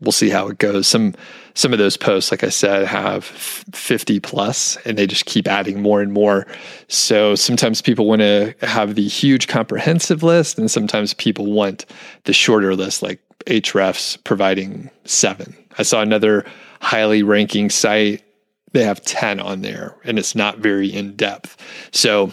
we'll 0.00 0.12
see 0.12 0.30
how 0.30 0.48
it 0.48 0.58
goes. 0.58 0.86
Some 0.86 1.14
some 1.54 1.72
of 1.72 1.78
those 1.78 1.96
posts, 1.96 2.30
like 2.30 2.44
I 2.44 2.48
said, 2.48 2.86
have 2.86 3.24
50 3.24 4.20
plus 4.20 4.76
and 4.84 4.96
they 4.96 5.06
just 5.06 5.26
keep 5.26 5.48
adding 5.48 5.82
more 5.82 6.00
and 6.00 6.12
more. 6.12 6.46
So 6.88 7.34
sometimes 7.34 7.82
people 7.82 8.06
want 8.06 8.20
to 8.20 8.54
have 8.62 8.94
the 8.94 9.08
huge 9.08 9.48
comprehensive 9.48 10.22
list, 10.22 10.58
and 10.58 10.70
sometimes 10.70 11.12
people 11.14 11.46
want 11.46 11.86
the 12.24 12.32
shorter 12.32 12.74
list, 12.74 13.02
like 13.02 13.20
Ahrefs 13.46 14.22
providing 14.24 14.90
seven. 15.04 15.56
I 15.78 15.82
saw 15.82 16.02
another 16.02 16.44
highly 16.80 17.22
ranking 17.22 17.70
site, 17.70 18.22
they 18.72 18.84
have 18.84 19.02
10 19.02 19.40
on 19.40 19.62
there, 19.62 19.96
and 20.04 20.18
it's 20.18 20.34
not 20.34 20.58
very 20.58 20.88
in 20.88 21.16
depth. 21.16 21.56
So 21.92 22.32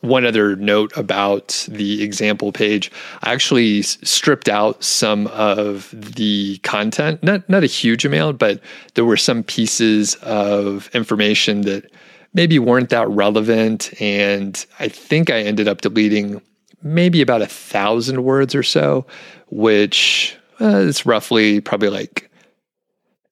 one 0.00 0.24
other 0.24 0.56
note 0.56 0.96
about 0.96 1.66
the 1.68 2.02
example 2.02 2.52
page. 2.52 2.90
I 3.22 3.32
actually 3.32 3.82
stripped 3.82 4.48
out 4.48 4.82
some 4.82 5.26
of 5.28 5.90
the 5.92 6.58
content 6.58 7.22
not 7.22 7.48
not 7.48 7.62
a 7.62 7.66
huge 7.66 8.04
amount 8.04 8.38
but 8.38 8.60
there 8.94 9.04
were 9.04 9.16
some 9.16 9.42
pieces 9.42 10.14
of 10.16 10.88
information 10.94 11.62
that 11.62 11.90
maybe 12.34 12.58
weren't 12.58 12.90
that 12.90 13.08
relevant. 13.08 13.92
And 14.00 14.64
i 14.78 14.88
think 14.88 15.30
i 15.30 15.40
ended 15.40 15.68
up 15.68 15.80
deleting 15.80 16.40
maybe 16.82 17.20
about 17.20 17.42
a 17.42 17.46
thousand 17.46 18.24
words 18.24 18.54
or 18.54 18.62
so 18.62 19.06
which 19.50 20.36
uh, 20.60 20.78
is 20.78 21.06
roughly 21.06 21.60
probably 21.60 21.88
like 21.88 22.30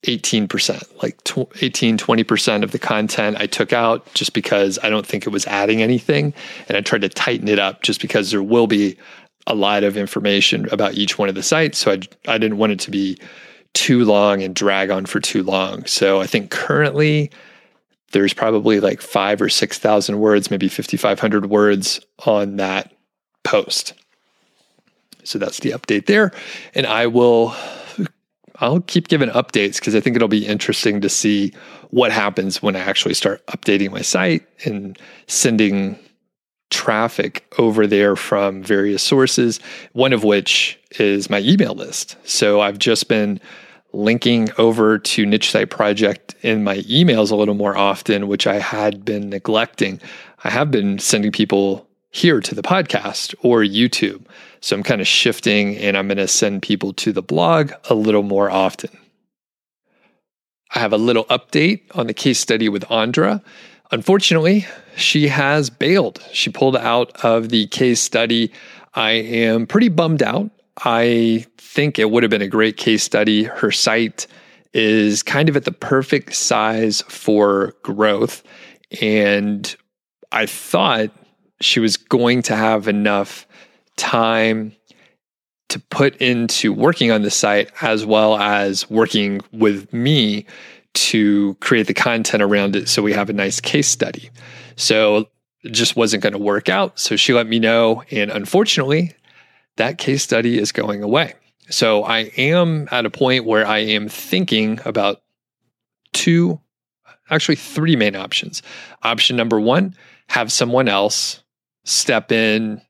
18%, 0.04 1.02
like 1.02 1.18
18, 1.62 1.98
20% 1.98 2.62
of 2.62 2.70
the 2.70 2.78
content 2.78 3.36
I 3.38 3.46
took 3.46 3.72
out 3.72 4.12
just 4.14 4.32
because 4.32 4.78
I 4.82 4.88
don't 4.88 5.06
think 5.06 5.26
it 5.26 5.30
was 5.30 5.46
adding 5.46 5.82
anything. 5.82 6.32
And 6.68 6.76
I 6.76 6.80
tried 6.80 7.02
to 7.02 7.08
tighten 7.08 7.48
it 7.48 7.58
up 7.58 7.82
just 7.82 8.00
because 8.00 8.30
there 8.30 8.42
will 8.42 8.66
be 8.66 8.96
a 9.46 9.54
lot 9.54 9.84
of 9.84 9.96
information 9.96 10.68
about 10.72 10.94
each 10.94 11.18
one 11.18 11.28
of 11.28 11.34
the 11.34 11.42
sites. 11.42 11.78
So 11.78 11.92
I, 11.92 12.00
I 12.28 12.38
didn't 12.38 12.56
want 12.56 12.72
it 12.72 12.80
to 12.80 12.90
be 12.90 13.18
too 13.74 14.04
long 14.04 14.42
and 14.42 14.54
drag 14.54 14.90
on 14.90 15.06
for 15.06 15.20
too 15.20 15.42
long. 15.42 15.84
So 15.84 16.20
I 16.20 16.26
think 16.26 16.50
currently 16.50 17.30
there's 18.12 18.32
probably 18.32 18.80
like 18.80 19.00
five 19.00 19.40
or 19.40 19.48
6,000 19.48 20.18
words, 20.18 20.50
maybe 20.50 20.68
5,500 20.68 21.46
words 21.46 22.00
on 22.26 22.56
that 22.56 22.92
post. 23.44 23.92
So 25.24 25.38
that's 25.38 25.60
the 25.60 25.70
update 25.70 26.06
there. 26.06 26.32
And 26.74 26.86
I 26.86 27.06
will 27.06 27.54
I'll 28.60 28.80
keep 28.80 29.08
giving 29.08 29.30
updates 29.30 29.76
because 29.76 29.94
I 29.94 30.00
think 30.00 30.16
it'll 30.16 30.28
be 30.28 30.46
interesting 30.46 31.00
to 31.00 31.08
see 31.08 31.52
what 31.90 32.12
happens 32.12 32.62
when 32.62 32.76
I 32.76 32.80
actually 32.80 33.14
start 33.14 33.44
updating 33.46 33.90
my 33.90 34.02
site 34.02 34.46
and 34.64 34.98
sending 35.26 35.98
traffic 36.70 37.52
over 37.58 37.86
there 37.86 38.16
from 38.16 38.62
various 38.62 39.02
sources, 39.02 39.60
one 39.92 40.12
of 40.12 40.24
which 40.24 40.78
is 40.98 41.28
my 41.28 41.40
email 41.40 41.74
list. 41.74 42.16
So 42.24 42.60
I've 42.60 42.78
just 42.78 43.08
been 43.08 43.40
linking 43.92 44.50
over 44.56 44.98
to 44.98 45.26
Niche 45.26 45.50
Site 45.50 45.70
Project 45.70 46.36
in 46.42 46.62
my 46.62 46.78
emails 46.78 47.32
a 47.32 47.36
little 47.36 47.54
more 47.54 47.76
often, 47.76 48.28
which 48.28 48.46
I 48.46 48.60
had 48.60 49.04
been 49.04 49.30
neglecting. 49.30 50.00
I 50.44 50.50
have 50.50 50.70
been 50.70 50.98
sending 50.98 51.32
people 51.32 51.88
here 52.10 52.40
to 52.40 52.54
the 52.54 52.62
podcast 52.62 53.34
or 53.42 53.60
YouTube. 53.60 54.24
So 54.60 54.76
I'm 54.76 54.82
kind 54.82 55.00
of 55.00 55.06
shifting 55.06 55.76
and 55.78 55.96
I'm 55.96 56.06
going 56.08 56.18
to 56.18 56.28
send 56.28 56.62
people 56.62 56.92
to 56.94 57.12
the 57.12 57.22
blog 57.22 57.72
a 57.88 57.94
little 57.94 58.22
more 58.22 58.50
often. 58.50 58.90
I 60.74 60.78
have 60.78 60.92
a 60.92 60.98
little 60.98 61.24
update 61.24 61.82
on 61.96 62.06
the 62.06 62.14
case 62.14 62.38
study 62.38 62.68
with 62.68 62.90
Andra. 62.90 63.42
Unfortunately, 63.90 64.66
she 64.96 65.28
has 65.28 65.68
bailed. 65.70 66.22
She 66.32 66.50
pulled 66.50 66.76
out 66.76 67.24
of 67.24 67.48
the 67.48 67.66
case 67.68 68.00
study. 68.00 68.52
I 68.94 69.10
am 69.12 69.66
pretty 69.66 69.88
bummed 69.88 70.22
out. 70.22 70.50
I 70.84 71.46
think 71.58 71.98
it 71.98 72.10
would 72.10 72.22
have 72.22 72.30
been 72.30 72.42
a 72.42 72.48
great 72.48 72.76
case 72.76 73.02
study. 73.02 73.44
Her 73.44 73.72
site 73.72 74.26
is 74.72 75.22
kind 75.22 75.48
of 75.48 75.56
at 75.56 75.64
the 75.64 75.72
perfect 75.72 76.34
size 76.34 77.02
for 77.02 77.74
growth. 77.82 78.42
And 79.00 79.74
I 80.30 80.46
thought 80.46 81.10
she 81.60 81.80
was 81.80 81.96
going 81.96 82.42
to 82.42 82.56
have 82.56 82.86
enough 82.86 83.46
time 84.00 84.74
to 85.68 85.78
put 85.78 86.16
into 86.16 86.72
working 86.72 87.12
on 87.12 87.22
the 87.22 87.30
site 87.30 87.70
as 87.80 88.04
well 88.04 88.36
as 88.36 88.88
working 88.90 89.40
with 89.52 89.92
me 89.92 90.46
to 90.94 91.54
create 91.60 91.86
the 91.86 91.94
content 91.94 92.42
around 92.42 92.74
it 92.74 92.88
so 92.88 93.02
we 93.02 93.12
have 93.12 93.30
a 93.30 93.32
nice 93.32 93.60
case 93.60 93.86
study. 93.86 94.30
So 94.74 95.28
it 95.62 95.72
just 95.72 95.94
wasn't 95.94 96.22
going 96.22 96.32
to 96.32 96.38
work 96.38 96.68
out. 96.68 96.98
So 96.98 97.14
she 97.14 97.32
let 97.32 97.46
me 97.46 97.58
know. 97.58 98.02
And 98.10 98.30
unfortunately, 98.30 99.14
that 99.76 99.98
case 99.98 100.22
study 100.22 100.58
is 100.58 100.72
going 100.72 101.02
away. 101.02 101.34
So 101.68 102.02
I 102.02 102.32
am 102.36 102.88
at 102.90 103.06
a 103.06 103.10
point 103.10 103.44
where 103.44 103.66
I 103.66 103.78
am 103.78 104.08
thinking 104.08 104.80
about 104.84 105.22
two, 106.12 106.60
actually 107.28 107.56
three 107.56 107.94
main 107.94 108.16
options. 108.16 108.62
Option 109.02 109.36
number 109.36 109.60
one, 109.60 109.94
have 110.28 110.50
someone 110.50 110.88
else 110.88 111.44
step 111.84 112.32
in 112.32 112.82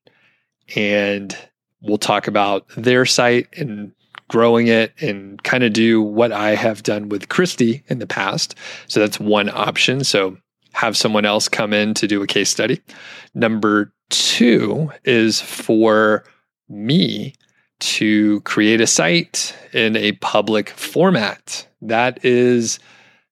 and 0.76 1.36
we'll 1.82 1.98
talk 1.98 2.26
about 2.26 2.66
their 2.76 3.06
site 3.06 3.48
and 3.56 3.92
growing 4.28 4.68
it 4.68 4.92
and 5.00 5.42
kind 5.42 5.64
of 5.64 5.72
do 5.72 6.00
what 6.00 6.30
I 6.30 6.50
have 6.50 6.82
done 6.82 7.08
with 7.08 7.28
Christy 7.28 7.82
in 7.88 7.98
the 7.98 8.06
past. 8.06 8.54
So 8.86 9.00
that's 9.00 9.18
one 9.18 9.48
option. 9.48 10.04
So 10.04 10.36
have 10.72 10.96
someone 10.96 11.24
else 11.24 11.48
come 11.48 11.72
in 11.72 11.94
to 11.94 12.06
do 12.06 12.22
a 12.22 12.26
case 12.26 12.48
study. 12.48 12.80
Number 13.34 13.92
two 14.08 14.90
is 15.04 15.40
for 15.40 16.24
me 16.68 17.34
to 17.80 18.40
create 18.42 18.80
a 18.80 18.86
site 18.86 19.56
in 19.72 19.96
a 19.96 20.12
public 20.12 20.70
format. 20.70 21.66
That 21.82 22.24
is 22.24 22.78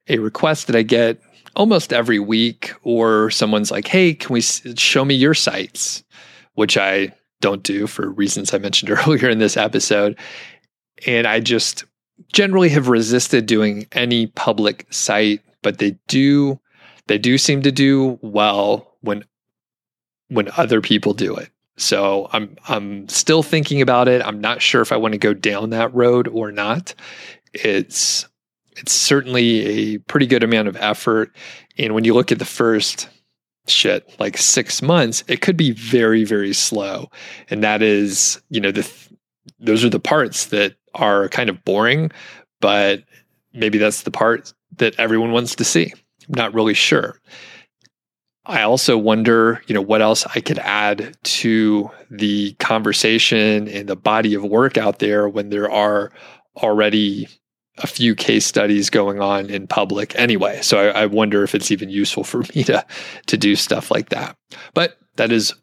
a 0.08 0.18
request 0.18 0.66
that 0.66 0.76
I 0.76 0.82
get 0.82 1.20
almost 1.54 1.92
every 1.92 2.18
week, 2.18 2.72
or 2.82 3.30
someone's 3.30 3.70
like, 3.70 3.86
hey, 3.86 4.14
can 4.14 4.32
we 4.32 4.40
show 4.40 5.04
me 5.04 5.14
your 5.14 5.34
sites? 5.34 6.02
Which 6.54 6.76
I 6.76 7.12
don't 7.40 7.62
do 7.62 7.86
for 7.86 8.10
reasons 8.10 8.52
I 8.52 8.58
mentioned 8.58 8.90
earlier 9.06 9.28
in 9.28 9.38
this 9.38 9.56
episode. 9.56 10.18
And 11.06 11.26
I 11.26 11.40
just 11.40 11.84
generally 12.32 12.68
have 12.70 12.88
resisted 12.88 13.46
doing 13.46 13.86
any 13.92 14.26
public 14.28 14.86
site, 14.90 15.40
but 15.62 15.78
they 15.78 15.96
do 16.08 16.58
they 17.06 17.18
do 17.18 17.38
seem 17.38 17.62
to 17.62 17.72
do 17.72 18.18
well 18.22 18.96
when 19.00 19.24
when 20.28 20.50
other 20.56 20.80
people 20.80 21.14
do 21.14 21.34
it. 21.36 21.50
So 21.76 22.28
I'm 22.32 22.56
I'm 22.68 23.08
still 23.08 23.42
thinking 23.42 23.80
about 23.80 24.08
it. 24.08 24.20
I'm 24.22 24.40
not 24.40 24.60
sure 24.60 24.82
if 24.82 24.92
I 24.92 24.96
want 24.96 25.12
to 25.12 25.18
go 25.18 25.32
down 25.32 25.70
that 25.70 25.94
road 25.94 26.28
or 26.28 26.52
not. 26.52 26.94
It's 27.54 28.26
it's 28.76 28.92
certainly 28.92 29.94
a 29.94 29.98
pretty 29.98 30.26
good 30.26 30.42
amount 30.42 30.68
of 30.68 30.76
effort. 30.76 31.34
And 31.78 31.94
when 31.94 32.04
you 32.04 32.14
look 32.14 32.30
at 32.30 32.38
the 32.38 32.44
first 32.44 33.08
shit 33.70 34.14
like 34.18 34.36
six 34.36 34.82
months, 34.82 35.24
it 35.28 35.40
could 35.40 35.56
be 35.56 35.72
very, 35.72 36.24
very 36.24 36.52
slow. 36.52 37.10
And 37.50 37.62
that 37.62 37.82
is, 37.82 38.40
you 38.50 38.60
know, 38.60 38.70
the 38.70 38.82
th- 38.82 39.10
those 39.60 39.84
are 39.84 39.90
the 39.90 40.00
parts 40.00 40.46
that 40.46 40.76
are 40.94 41.28
kind 41.28 41.50
of 41.50 41.64
boring, 41.64 42.10
but 42.60 43.02
maybe 43.52 43.78
that's 43.78 44.02
the 44.02 44.10
part 44.10 44.52
that 44.76 44.94
everyone 44.98 45.32
wants 45.32 45.56
to 45.56 45.64
see. 45.64 45.92
I'm 46.28 46.34
not 46.34 46.54
really 46.54 46.74
sure. 46.74 47.20
I 48.46 48.62
also 48.62 48.96
wonder, 48.96 49.62
you 49.66 49.74
know, 49.74 49.82
what 49.82 50.00
else 50.00 50.24
I 50.34 50.40
could 50.40 50.58
add 50.58 51.16
to 51.22 51.90
the 52.10 52.54
conversation 52.54 53.68
and 53.68 53.88
the 53.88 53.96
body 53.96 54.34
of 54.34 54.42
work 54.42 54.78
out 54.78 55.00
there 55.00 55.28
when 55.28 55.50
there 55.50 55.70
are 55.70 56.12
already 56.56 57.28
a 57.78 57.86
few 57.86 58.14
case 58.14 58.46
studies 58.46 58.90
going 58.90 59.20
on 59.20 59.50
in 59.50 59.66
public 59.66 60.14
anyway. 60.18 60.60
So 60.62 60.78
I, 60.78 61.02
I, 61.02 61.06
wonder 61.06 61.42
if 61.42 61.54
it's 61.54 61.70
even 61.70 61.90
useful 61.90 62.24
for 62.24 62.38
me 62.54 62.64
to 62.64 62.84
to 63.26 63.36
do 63.36 63.56
stuff 63.56 63.90
like 63.90 64.10
that. 64.10 64.36
But 64.74 64.98
that 65.16 65.32
is 65.32 65.54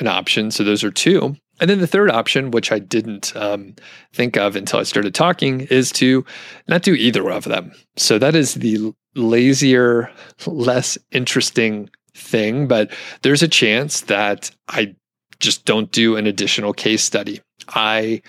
an 0.00 0.06
option. 0.06 0.50
So 0.50 0.64
those 0.64 0.84
are 0.84 0.90
two. 0.90 1.36
And 1.60 1.68
then 1.68 1.80
the 1.80 1.86
third 1.86 2.10
option, 2.10 2.50
which 2.50 2.72
I 2.72 2.78
didn't 2.78 3.36
um, 3.36 3.76
think 4.12 4.36
of 4.36 4.56
until 4.56 4.80
I 4.80 4.84
started 4.84 5.14
talking, 5.14 5.62
is 5.62 5.92
to 5.92 6.24
not 6.66 6.82
do 6.82 6.94
either 6.94 7.30
of 7.30 7.44
them. 7.44 7.72
So 7.96 8.18
that 8.18 8.34
is 8.34 8.54
the 8.54 8.92
lazier, 9.14 10.10
less 10.46 10.98
interesting 11.10 11.90
thing. 12.14 12.66
But 12.66 12.90
there's 13.22 13.42
a 13.42 13.48
chance 13.48 14.02
that 14.02 14.50
I 14.68 14.96
just 15.40 15.64
don't 15.64 15.90
do 15.92 16.16
an 16.16 16.26
additional 16.26 16.72
case 16.72 17.04
study. 17.04 17.40
I 17.68 18.22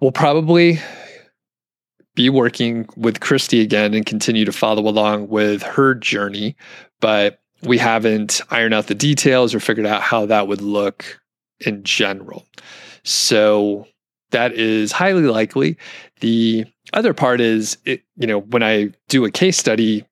will 0.00 0.12
probably 0.12 0.80
be 2.20 2.28
working 2.28 2.86
with 2.96 3.20
Christy 3.20 3.62
again 3.62 3.94
and 3.94 4.04
continue 4.04 4.44
to 4.44 4.52
follow 4.52 4.86
along 4.86 5.28
with 5.28 5.62
her 5.62 5.94
journey. 5.94 6.54
But 7.00 7.40
we 7.62 7.78
haven't 7.78 8.42
ironed 8.50 8.74
out 8.74 8.88
the 8.88 8.94
details 8.94 9.54
or 9.54 9.60
figured 9.60 9.86
out 9.86 10.02
how 10.02 10.26
that 10.26 10.46
would 10.46 10.60
look 10.60 11.18
in 11.60 11.82
general. 11.82 12.44
So 13.04 13.86
that 14.32 14.52
is 14.52 14.92
highly 14.92 15.22
likely. 15.22 15.78
The 16.20 16.66
other 16.92 17.14
part 17.14 17.40
is, 17.40 17.78
it, 17.86 18.02
you 18.16 18.26
know, 18.26 18.40
when 18.40 18.62
I 18.62 18.92
do 19.08 19.24
a 19.24 19.30
case 19.30 19.56
study, 19.56 20.04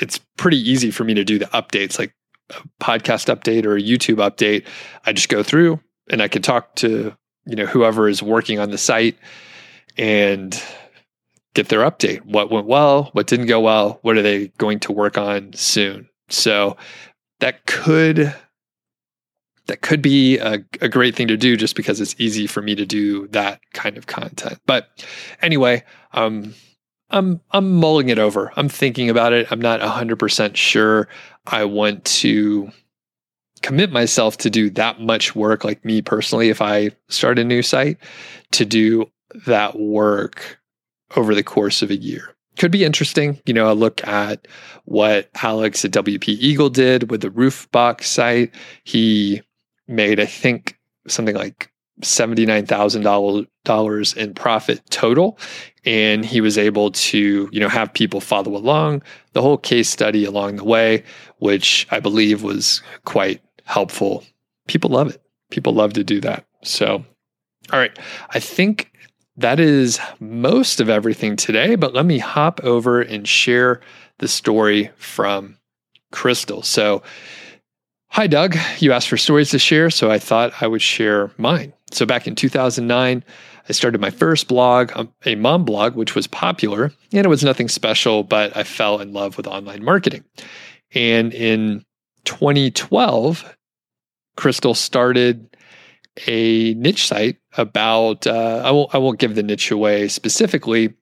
it's 0.00 0.20
pretty 0.36 0.58
easy 0.58 0.92
for 0.92 1.02
me 1.02 1.14
to 1.14 1.24
do 1.24 1.40
the 1.40 1.46
updates, 1.46 1.98
like 1.98 2.14
a 2.50 2.62
podcast 2.80 3.26
update 3.26 3.64
or 3.64 3.76
a 3.76 3.82
YouTube 3.82 4.18
update. 4.18 4.64
I 5.04 5.12
just 5.12 5.28
go 5.28 5.42
through 5.42 5.80
and 6.08 6.22
I 6.22 6.28
can 6.28 6.42
talk 6.42 6.76
to, 6.76 7.12
you 7.44 7.56
know, 7.56 7.66
whoever 7.66 8.08
is 8.08 8.22
working 8.22 8.60
on 8.60 8.70
the 8.70 8.78
site 8.78 9.18
and 9.96 10.62
get 11.54 11.68
their 11.68 11.80
update. 11.80 12.24
What 12.24 12.50
went 12.50 12.66
well? 12.66 13.10
What 13.12 13.26
didn't 13.26 13.46
go 13.46 13.60
well? 13.60 13.98
What 14.02 14.16
are 14.16 14.22
they 14.22 14.48
going 14.58 14.80
to 14.80 14.92
work 14.92 15.16
on 15.16 15.52
soon? 15.54 16.08
So 16.28 16.76
that 17.40 17.66
could 17.66 18.34
that 19.66 19.80
could 19.80 20.02
be 20.02 20.38
a, 20.38 20.62
a, 20.82 20.90
great 20.90 21.14
thing 21.14 21.28
to 21.28 21.38
do 21.38 21.56
just 21.56 21.74
because 21.74 21.98
it's 21.98 22.14
easy 22.18 22.46
for 22.46 22.60
me 22.60 22.74
to 22.74 22.84
do 22.84 23.26
that 23.28 23.60
kind 23.72 23.96
of 23.96 24.06
content. 24.06 24.58
But 24.66 24.88
anyway, 25.40 25.84
um, 26.12 26.54
I'm 27.08 27.40
I'm 27.50 27.72
mulling 27.72 28.10
it 28.10 28.18
over. 28.18 28.52
I'm 28.56 28.68
thinking 28.68 29.08
about 29.08 29.32
it. 29.32 29.50
I'm 29.50 29.60
not 29.60 29.80
100% 29.80 30.56
sure 30.56 31.08
I 31.46 31.64
want 31.64 32.04
to 32.06 32.70
commit 33.62 33.90
myself 33.90 34.36
to 34.38 34.50
do 34.50 34.68
that 34.68 35.00
much 35.00 35.34
work 35.34 35.64
like 35.64 35.82
me 35.84 36.02
personally 36.02 36.50
if 36.50 36.60
I 36.60 36.90
start 37.08 37.38
a 37.38 37.44
new 37.44 37.62
site 37.62 37.96
to 38.50 38.66
do 38.66 39.10
that 39.46 39.78
work 39.78 40.58
over 41.16 41.34
the 41.34 41.42
course 41.42 41.82
of 41.82 41.90
a 41.90 41.96
year. 41.96 42.34
Could 42.56 42.70
be 42.70 42.84
interesting. 42.84 43.40
You 43.46 43.54
know, 43.54 43.70
a 43.70 43.74
look 43.74 44.06
at 44.06 44.46
what 44.84 45.28
Alex 45.42 45.84
at 45.84 45.90
WP 45.90 46.28
Eagle 46.28 46.70
did 46.70 47.10
with 47.10 47.20
the 47.20 47.30
roof 47.30 47.68
box 47.72 48.08
site. 48.08 48.54
He 48.84 49.42
made, 49.88 50.20
I 50.20 50.26
think, 50.26 50.78
something 51.08 51.34
like 51.34 51.72
$79,000 52.02 54.16
in 54.16 54.34
profit 54.34 54.82
total. 54.90 55.36
And 55.84 56.24
he 56.24 56.40
was 56.40 56.56
able 56.56 56.92
to, 56.92 57.48
you 57.50 57.60
know, 57.60 57.68
have 57.68 57.92
people 57.92 58.20
follow 58.20 58.56
along 58.56 59.02
the 59.32 59.42
whole 59.42 59.58
case 59.58 59.90
study 59.90 60.24
along 60.24 60.56
the 60.56 60.64
way, 60.64 61.02
which 61.38 61.86
I 61.90 62.00
believe 62.00 62.42
was 62.42 62.82
quite 63.04 63.42
helpful. 63.64 64.24
People 64.66 64.90
love 64.90 65.10
it. 65.10 65.22
People 65.50 65.74
love 65.74 65.92
to 65.94 66.04
do 66.04 66.20
that. 66.20 66.46
So, 66.62 67.04
all 67.72 67.78
right. 67.78 67.96
I 68.30 68.40
think 68.40 68.92
that 69.36 69.58
is 69.58 69.98
most 70.20 70.80
of 70.80 70.88
everything 70.88 71.36
today, 71.36 71.74
but 71.74 71.94
let 71.94 72.06
me 72.06 72.18
hop 72.18 72.60
over 72.62 73.00
and 73.00 73.26
share 73.26 73.80
the 74.18 74.28
story 74.28 74.90
from 74.96 75.58
Crystal. 76.12 76.62
So, 76.62 77.02
hi, 78.08 78.26
Doug. 78.26 78.56
You 78.78 78.92
asked 78.92 79.08
for 79.08 79.16
stories 79.16 79.50
to 79.50 79.58
share, 79.58 79.90
so 79.90 80.10
I 80.10 80.18
thought 80.18 80.62
I 80.62 80.66
would 80.66 80.82
share 80.82 81.30
mine. 81.36 81.72
So, 81.90 82.06
back 82.06 82.28
in 82.28 82.36
2009, 82.36 83.24
I 83.68 83.72
started 83.72 84.00
my 84.00 84.10
first 84.10 84.46
blog, 84.46 84.92
um, 84.94 85.12
a 85.24 85.34
mom 85.34 85.64
blog, 85.64 85.96
which 85.96 86.14
was 86.14 86.26
popular, 86.26 86.92
and 87.12 87.24
it 87.24 87.28
was 87.28 87.42
nothing 87.42 87.68
special, 87.68 88.22
but 88.22 88.56
I 88.56 88.62
fell 88.62 89.00
in 89.00 89.12
love 89.12 89.36
with 89.36 89.46
online 89.46 89.82
marketing. 89.82 90.24
And 90.94 91.32
in 91.34 91.84
2012, 92.24 93.56
Crystal 94.36 94.74
started 94.74 95.53
a 96.26 96.74
niche 96.74 97.06
site 97.06 97.38
about 97.56 98.26
uh, 98.26 98.62
I 98.64 98.70
won't 98.70 98.94
I 98.94 98.98
won't 98.98 99.18
give 99.18 99.34
the 99.34 99.42
niche 99.42 99.70
away 99.70 100.08
specifically, 100.08 100.94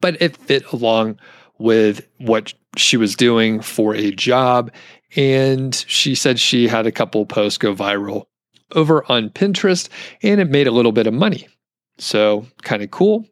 but 0.00 0.20
it 0.20 0.36
fit 0.36 0.70
along 0.72 1.18
with 1.58 2.06
what 2.18 2.52
she 2.76 2.96
was 2.96 3.16
doing 3.16 3.60
for 3.60 3.94
a 3.94 4.10
job. 4.10 4.70
And 5.16 5.74
she 5.86 6.14
said 6.14 6.38
she 6.40 6.66
had 6.66 6.86
a 6.86 6.92
couple 6.92 7.24
posts 7.26 7.58
go 7.58 7.74
viral 7.74 8.26
over 8.74 9.10
on 9.10 9.30
Pinterest 9.30 9.88
and 10.22 10.40
it 10.40 10.50
made 10.50 10.66
a 10.66 10.72
little 10.72 10.92
bit 10.92 11.06
of 11.06 11.14
money. 11.14 11.48
So 11.98 12.46
kind 12.62 12.82
of 12.82 12.90
cool. 12.90 13.26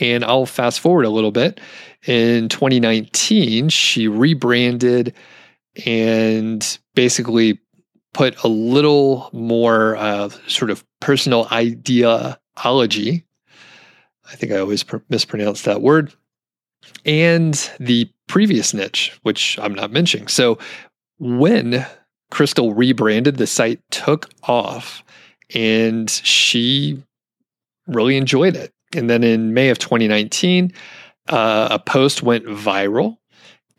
And 0.00 0.24
I'll 0.24 0.46
fast 0.46 0.80
forward 0.80 1.04
a 1.04 1.10
little 1.10 1.30
bit. 1.30 1.60
In 2.06 2.48
2019, 2.48 3.68
she 3.68 4.08
rebranded 4.08 5.14
and 5.86 6.78
basically 6.94 7.60
put 8.12 8.42
a 8.42 8.48
little 8.48 9.30
more 9.32 9.96
uh, 9.96 10.28
sort 10.46 10.70
of 10.70 10.84
personal 11.00 11.46
ideology. 11.52 13.24
I 14.26 14.36
think 14.36 14.52
I 14.52 14.58
always 14.58 14.82
pr- 14.82 14.98
mispronounce 15.08 15.62
that 15.62 15.82
word. 15.82 16.12
And 17.04 17.54
the 17.78 18.10
previous 18.26 18.72
niche, 18.74 19.18
which 19.22 19.58
I'm 19.58 19.74
not 19.74 19.90
mentioning. 19.90 20.28
So 20.28 20.58
when 21.18 21.86
Crystal 22.30 22.74
rebranded, 22.74 23.36
the 23.36 23.46
site 23.46 23.80
took 23.90 24.30
off 24.44 25.02
and 25.54 26.08
she 26.08 27.02
really 27.86 28.16
enjoyed 28.16 28.56
it. 28.56 28.72
And 28.94 29.10
then 29.10 29.22
in 29.22 29.54
May 29.54 29.68
of 29.68 29.78
2019, 29.78 30.72
uh, 31.28 31.68
a 31.70 31.78
post 31.78 32.22
went 32.22 32.44
viral 32.46 33.18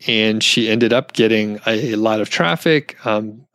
and 0.06 0.42
she 0.42 0.68
ended 0.68 0.92
up 0.92 1.12
getting 1.12 1.60
a, 1.66 1.94
lot 1.96 2.20
of 2.20 2.28
traffic. 2.30 3.04
Um, 3.06 3.46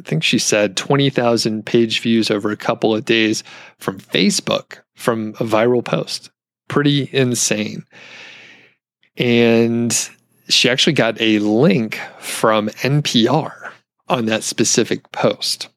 I 0.00 0.08
think 0.08 0.22
she 0.22 0.38
said 0.38 0.76
20,000 0.76 1.64
page 1.64 2.00
views 2.00 2.30
over 2.30 2.50
a 2.50 2.56
couple 2.56 2.94
of 2.94 3.04
days 3.04 3.44
from 3.78 4.00
Facebook 4.00 4.78
from 4.94 5.30
a 5.40 5.44
viral 5.44 5.84
post. 5.84 6.30
Pretty 6.68 7.08
insane. 7.12 7.84
And 9.16 9.92
she 10.48 10.70
actually 10.70 10.94
got 10.94 11.20
a 11.20 11.38
link 11.40 12.00
from 12.18 12.68
NPR 12.68 13.72
on 14.08 14.26
that 14.26 14.42
specific 14.42 15.10
post. 15.12 15.68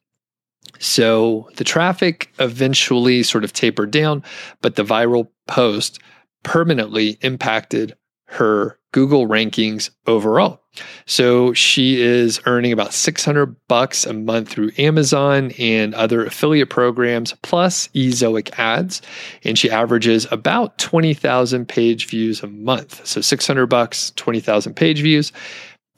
So 0.78 1.48
the 1.56 1.64
traffic 1.64 2.32
eventually 2.38 3.22
sort 3.22 3.44
of 3.44 3.52
tapered 3.52 3.90
down, 3.90 4.22
but 4.60 4.76
the 4.76 4.84
viral 4.84 5.28
post 5.46 5.98
permanently 6.42 7.18
impacted 7.20 7.96
her 8.26 8.78
Google 8.94 9.26
rankings 9.26 9.90
overall. 10.06 10.60
So 11.04 11.52
she 11.52 12.00
is 12.00 12.40
earning 12.46 12.70
about 12.70 12.94
600 12.94 13.56
bucks 13.66 14.06
a 14.06 14.12
month 14.12 14.50
through 14.50 14.70
Amazon 14.78 15.50
and 15.58 15.96
other 15.96 16.24
affiliate 16.24 16.70
programs 16.70 17.34
plus 17.42 17.88
Ezoic 17.88 18.56
ads 18.56 19.02
and 19.42 19.58
she 19.58 19.68
averages 19.68 20.28
about 20.30 20.78
20,000 20.78 21.66
page 21.66 22.06
views 22.06 22.44
a 22.44 22.46
month. 22.46 23.04
So 23.04 23.20
600 23.20 23.66
bucks, 23.66 24.12
20,000 24.14 24.74
page 24.74 25.00
views. 25.00 25.32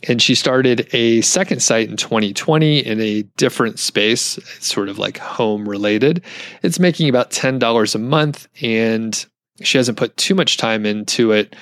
And 0.09 0.22
she 0.22 0.35
started 0.35 0.88
a 0.94 1.20
second 1.20 1.61
site 1.61 1.90
in 1.90 1.98
2020 1.98 2.78
in 2.78 2.98
a 2.98 3.24
different 3.37 3.78
space, 3.78 4.38
sort 4.61 4.88
of 4.88 4.98
like 4.98 5.18
home 5.18 5.68
related. 5.68 6.24
It's 6.62 6.80
making 6.80 7.11
about 7.11 7.30
$10 7.30 7.94
a 7.94 7.98
month 7.98 8.48
and 8.62 9.26
she 9.61 9.76
hasn't 9.76 9.98
put 9.98 10.16
too 10.16 10.35
much 10.35 10.56
time 10.56 10.87
into 10.87 11.32
it, 11.32 11.54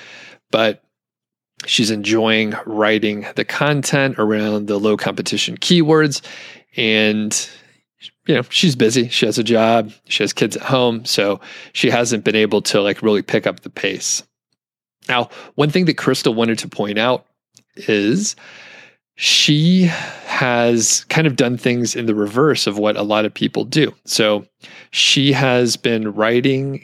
but 0.49 0.84
She's 1.65 1.91
enjoying 1.91 2.53
writing 2.65 3.25
the 3.35 3.45
content 3.45 4.19
around 4.19 4.67
the 4.67 4.77
low 4.77 4.97
competition 4.97 5.57
keywords. 5.57 6.21
And, 6.75 7.49
you 8.27 8.35
know, 8.35 8.43
she's 8.49 8.75
busy. 8.75 9.07
She 9.09 9.25
has 9.25 9.37
a 9.37 9.43
job. 9.43 9.91
She 10.07 10.23
has 10.23 10.33
kids 10.33 10.57
at 10.57 10.63
home. 10.63 11.05
So 11.05 11.39
she 11.73 11.89
hasn't 11.89 12.23
been 12.23 12.35
able 12.35 12.61
to 12.63 12.81
like 12.81 13.01
really 13.01 13.21
pick 13.21 13.47
up 13.47 13.61
the 13.61 13.69
pace. 13.69 14.21
Now, 15.07 15.29
one 15.55 15.69
thing 15.69 15.85
that 15.85 15.97
Crystal 15.97 16.33
wanted 16.33 16.59
to 16.59 16.67
point 16.67 16.97
out 16.97 17.25
is 17.75 18.35
she 19.15 19.83
has 20.25 21.05
kind 21.05 21.25
of 21.25 21.35
done 21.35 21.57
things 21.57 21.95
in 21.95 22.05
the 22.05 22.15
reverse 22.15 22.67
of 22.67 22.77
what 22.77 22.97
a 22.97 23.03
lot 23.03 23.25
of 23.25 23.33
people 23.33 23.63
do. 23.63 23.93
So 24.05 24.45
she 24.91 25.31
has 25.31 25.77
been 25.77 26.13
writing 26.13 26.83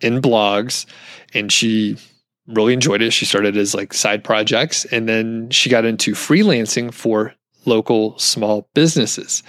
in 0.00 0.22
blogs 0.22 0.86
and 1.34 1.50
she 1.52 1.96
really 2.48 2.72
enjoyed 2.72 3.02
it. 3.02 3.12
She 3.12 3.24
started 3.24 3.56
as 3.56 3.74
like 3.74 3.92
side 3.92 4.22
projects 4.22 4.84
and 4.86 5.08
then 5.08 5.50
she 5.50 5.70
got 5.70 5.84
into 5.84 6.12
freelancing 6.12 6.92
for 6.92 7.34
local 7.64 8.18
small 8.18 8.68
businesses. 8.74 9.42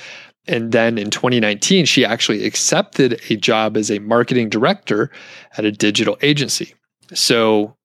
And 0.47 0.71
then 0.71 0.97
in 0.97 1.09
2019, 1.09 1.85
she 1.85 2.05
actually 2.05 2.45
accepted 2.45 3.21
a 3.29 3.35
job 3.35 3.75
as 3.75 3.91
a 3.91 3.99
marketing 3.99 4.49
director 4.49 5.11
at 5.57 5.65
a 5.65 5.71
digital 5.71 6.17
agency. 6.21 6.73
So 7.13 7.75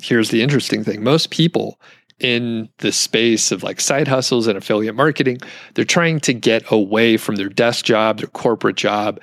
here's 0.00 0.30
the 0.30 0.42
interesting 0.42 0.82
thing 0.82 1.04
most 1.04 1.30
people 1.30 1.78
in 2.18 2.68
the 2.78 2.92
space 2.92 3.50
of 3.52 3.62
like 3.62 3.80
side 3.80 4.08
hustles 4.08 4.46
and 4.46 4.56
affiliate 4.56 4.94
marketing, 4.94 5.38
they're 5.74 5.84
trying 5.84 6.20
to 6.20 6.32
get 6.32 6.62
away 6.70 7.16
from 7.16 7.34
their 7.34 7.48
desk 7.48 7.84
job, 7.84 8.18
their 8.18 8.28
corporate 8.28 8.76
job. 8.76 9.20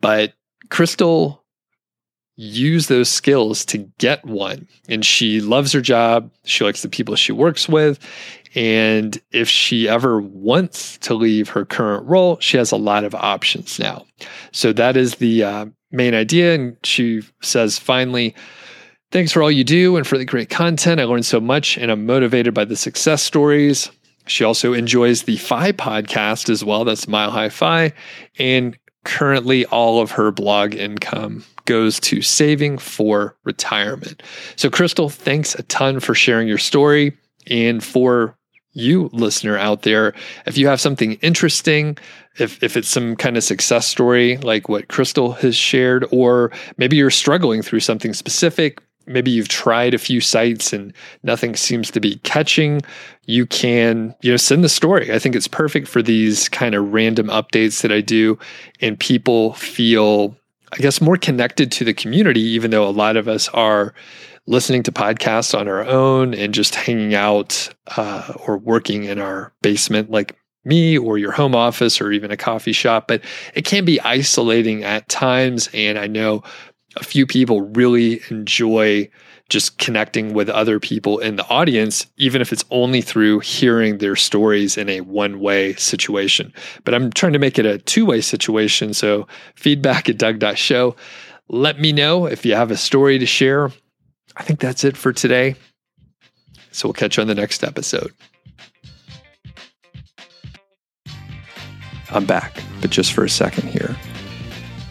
But 0.00 0.34
Crystal 0.68 1.44
use 2.36 2.86
those 2.86 3.08
skills 3.08 3.64
to 3.66 3.78
get 3.98 4.24
one. 4.24 4.66
And 4.88 5.04
she 5.04 5.40
loves 5.40 5.72
her 5.72 5.80
job. 5.80 6.30
She 6.44 6.64
likes 6.64 6.82
the 6.82 6.88
people 6.88 7.14
she 7.16 7.32
works 7.32 7.68
with. 7.68 7.98
And 8.54 9.20
if 9.30 9.48
she 9.48 9.88
ever 9.88 10.20
wants 10.20 10.98
to 10.98 11.14
leave 11.14 11.48
her 11.50 11.64
current 11.64 12.06
role, 12.06 12.38
she 12.40 12.56
has 12.56 12.72
a 12.72 12.76
lot 12.76 13.04
of 13.04 13.14
options 13.14 13.78
now. 13.78 14.06
So 14.52 14.72
that 14.72 14.96
is 14.96 15.16
the 15.16 15.44
uh, 15.44 15.66
main 15.92 16.14
idea. 16.14 16.54
And 16.54 16.76
she 16.82 17.22
says, 17.42 17.78
finally, 17.78 18.34
thanks 19.12 19.32
for 19.32 19.42
all 19.42 19.50
you 19.50 19.64
do 19.64 19.96
and 19.96 20.06
for 20.06 20.18
the 20.18 20.24
great 20.24 20.50
content. 20.50 21.00
I 21.00 21.04
learned 21.04 21.26
so 21.26 21.40
much 21.40 21.78
and 21.78 21.90
I'm 21.90 22.06
motivated 22.06 22.54
by 22.54 22.64
the 22.64 22.76
success 22.76 23.22
stories. 23.22 23.90
She 24.26 24.44
also 24.44 24.72
enjoys 24.72 25.24
the 25.24 25.36
FI 25.36 25.72
podcast 25.72 26.50
as 26.50 26.64
well. 26.64 26.84
That's 26.84 27.08
Mile 27.08 27.30
High 27.30 27.48
Fi. 27.48 27.92
And 28.38 28.76
currently, 29.04 29.64
all 29.66 30.00
of 30.00 30.12
her 30.12 30.30
blog 30.30 30.74
income 30.74 31.44
goes 31.64 32.00
to 32.00 32.22
saving 32.22 32.78
for 32.78 33.36
retirement. 33.44 34.22
So, 34.56 34.70
Crystal, 34.70 35.08
thanks 35.08 35.54
a 35.54 35.62
ton 35.64 36.00
for 36.00 36.14
sharing 36.14 36.48
your 36.48 36.58
story. 36.58 37.16
And 37.46 37.82
for 37.82 38.36
you, 38.72 39.10
listener 39.12 39.56
out 39.56 39.82
there, 39.82 40.14
if 40.46 40.56
you 40.56 40.66
have 40.68 40.80
something 40.80 41.14
interesting, 41.14 41.98
if, 42.38 42.62
if 42.62 42.76
it's 42.76 42.88
some 42.88 43.16
kind 43.16 43.36
of 43.36 43.44
success 43.44 43.86
story 43.86 44.36
like 44.38 44.68
what 44.68 44.88
Crystal 44.88 45.32
has 45.32 45.56
shared, 45.56 46.06
or 46.12 46.52
maybe 46.76 46.96
you're 46.96 47.10
struggling 47.10 47.62
through 47.62 47.80
something 47.80 48.14
specific, 48.14 48.80
maybe 49.10 49.30
you've 49.30 49.48
tried 49.48 49.92
a 49.92 49.98
few 49.98 50.20
sites 50.20 50.72
and 50.72 50.92
nothing 51.22 51.56
seems 51.56 51.90
to 51.90 52.00
be 52.00 52.16
catching, 52.18 52.80
you 53.26 53.44
can, 53.46 54.14
you 54.22 54.30
know, 54.30 54.36
send 54.36 54.64
the 54.64 54.68
story. 54.68 55.12
I 55.12 55.18
think 55.18 55.34
it's 55.36 55.48
perfect 55.48 55.88
for 55.88 56.02
these 56.02 56.48
kind 56.48 56.74
of 56.74 56.92
random 56.92 57.26
updates 57.28 57.82
that 57.82 57.92
I 57.92 58.00
do 58.00 58.38
and 58.80 58.98
people 58.98 59.54
feel 59.54 60.36
I 60.72 60.76
guess 60.76 61.00
more 61.00 61.16
connected 61.16 61.72
to 61.72 61.84
the 61.84 61.92
community 61.92 62.40
even 62.40 62.70
though 62.70 62.88
a 62.88 62.90
lot 62.90 63.16
of 63.16 63.26
us 63.26 63.48
are 63.48 63.92
listening 64.46 64.82
to 64.84 64.92
podcasts 64.92 65.58
on 65.58 65.68
our 65.68 65.84
own 65.84 66.34
and 66.34 66.54
just 66.54 66.74
hanging 66.74 67.14
out 67.14 67.68
uh, 67.96 68.32
or 68.46 68.58
working 68.58 69.04
in 69.04 69.18
our 69.18 69.52
basement 69.62 70.10
like 70.10 70.36
me 70.64 70.96
or 70.96 71.18
your 71.18 71.32
home 71.32 71.54
office 71.54 72.00
or 72.00 72.12
even 72.12 72.30
a 72.30 72.36
coffee 72.36 72.72
shop 72.72 73.08
but 73.08 73.22
it 73.54 73.64
can 73.64 73.84
be 73.84 74.00
isolating 74.02 74.84
at 74.84 75.08
times 75.08 75.68
and 75.72 75.98
I 75.98 76.06
know 76.06 76.42
a 76.96 77.04
few 77.04 77.26
people 77.26 77.62
really 77.62 78.20
enjoy 78.30 79.08
just 79.48 79.78
connecting 79.78 80.32
with 80.32 80.48
other 80.48 80.78
people 80.78 81.18
in 81.18 81.36
the 81.36 81.46
audience, 81.48 82.06
even 82.16 82.40
if 82.40 82.52
it's 82.52 82.64
only 82.70 83.00
through 83.00 83.40
hearing 83.40 83.98
their 83.98 84.16
stories 84.16 84.76
in 84.76 84.88
a 84.88 85.00
one 85.00 85.40
way 85.40 85.74
situation. 85.74 86.52
But 86.84 86.94
I'm 86.94 87.10
trying 87.10 87.32
to 87.32 87.38
make 87.38 87.58
it 87.58 87.66
a 87.66 87.78
two 87.78 88.06
way 88.06 88.20
situation. 88.20 88.94
So 88.94 89.26
feedback 89.56 90.08
at 90.08 90.18
Doug.show. 90.18 90.96
Let 91.48 91.80
me 91.80 91.92
know 91.92 92.26
if 92.26 92.46
you 92.46 92.54
have 92.54 92.70
a 92.70 92.76
story 92.76 93.18
to 93.18 93.26
share. 93.26 93.70
I 94.36 94.44
think 94.44 94.60
that's 94.60 94.84
it 94.84 94.96
for 94.96 95.12
today. 95.12 95.56
So 96.70 96.86
we'll 96.86 96.94
catch 96.94 97.16
you 97.16 97.22
on 97.22 97.26
the 97.26 97.34
next 97.34 97.64
episode. 97.64 98.12
I'm 102.12 102.24
back, 102.24 102.62
but 102.80 102.90
just 102.90 103.12
for 103.12 103.24
a 103.24 103.28
second 103.28 103.68
here. 103.68 103.96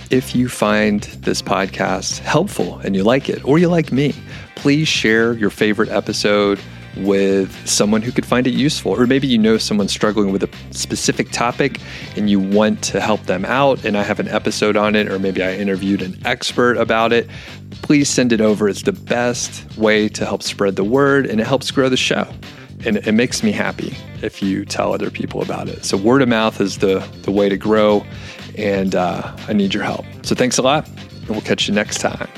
If 0.10 0.36
you 0.36 0.50
find 0.50 1.04
this 1.22 1.40
podcast 1.40 2.18
helpful 2.20 2.80
and 2.80 2.96
you 2.96 3.04
like 3.04 3.30
it, 3.30 3.46
or 3.46 3.60
you 3.60 3.68
like 3.68 3.92
me, 3.92 4.16
please 4.56 4.88
share 4.88 5.34
your 5.34 5.52
favorite 5.52 5.90
episode 5.90 6.60
with 6.98 7.56
someone 7.68 8.02
who 8.02 8.12
could 8.12 8.26
find 8.26 8.48
it 8.48 8.56
useful. 8.56 8.92
Or 8.92 9.06
maybe 9.06 9.28
you 9.28 9.38
know 9.38 9.60
someone 9.60 9.88
struggling 9.88 10.32
with 10.32 10.42
a 10.42 10.50
specific 10.72 11.30
topic 11.30 11.80
and 12.16 12.28
you 12.28 12.40
want 12.40 12.82
to 12.86 13.00
help 13.00 13.22
them 13.28 13.46
out, 13.46 13.86
and 13.86 13.96
I 13.96 14.02
have 14.02 14.20
an 14.20 14.28
episode 14.28 14.76
on 14.76 14.96
it, 14.96 15.12
or 15.12 15.20
maybe 15.20 15.44
I 15.44 15.54
interviewed 15.54 16.02
an 16.02 16.20
expert 16.26 16.78
about 16.78 17.14
it. 17.14 17.30
Please 17.84 18.10
send 18.10 18.34
it 18.34 18.42
over. 18.42 18.68
It's 18.68 18.82
the 18.82 18.94
best 18.94 19.78
way 19.78 20.10
to 20.10 20.26
help 20.26 20.42
spread 20.42 20.76
the 20.76 20.84
word 20.84 21.28
and 21.28 21.40
it 21.40 21.46
helps 21.46 21.70
grow 21.70 21.88
the 21.88 21.98
show. 21.98 22.28
And 22.86 22.98
it 22.98 23.12
makes 23.12 23.44
me 23.44 23.52
happy 23.52 23.96
if 24.22 24.42
you 24.42 24.64
tell 24.66 24.94
other 24.94 25.12
people 25.12 25.42
about 25.42 25.68
it. 25.68 25.84
So, 25.84 25.98
word 25.98 26.22
of 26.22 26.30
mouth 26.30 26.62
is 26.62 26.78
the, 26.78 27.00
the 27.24 27.32
way 27.32 27.50
to 27.50 27.58
grow 27.58 28.06
and 28.60 28.94
uh, 28.94 29.36
I 29.48 29.54
need 29.54 29.74
your 29.74 29.84
help. 29.84 30.06
So 30.22 30.36
thanks 30.36 30.58
a 30.58 30.62
lot, 30.62 30.88
and 30.88 31.30
we'll 31.30 31.42
catch 31.42 31.68
you 31.68 31.74
next 31.74 32.00
time. 32.00 32.30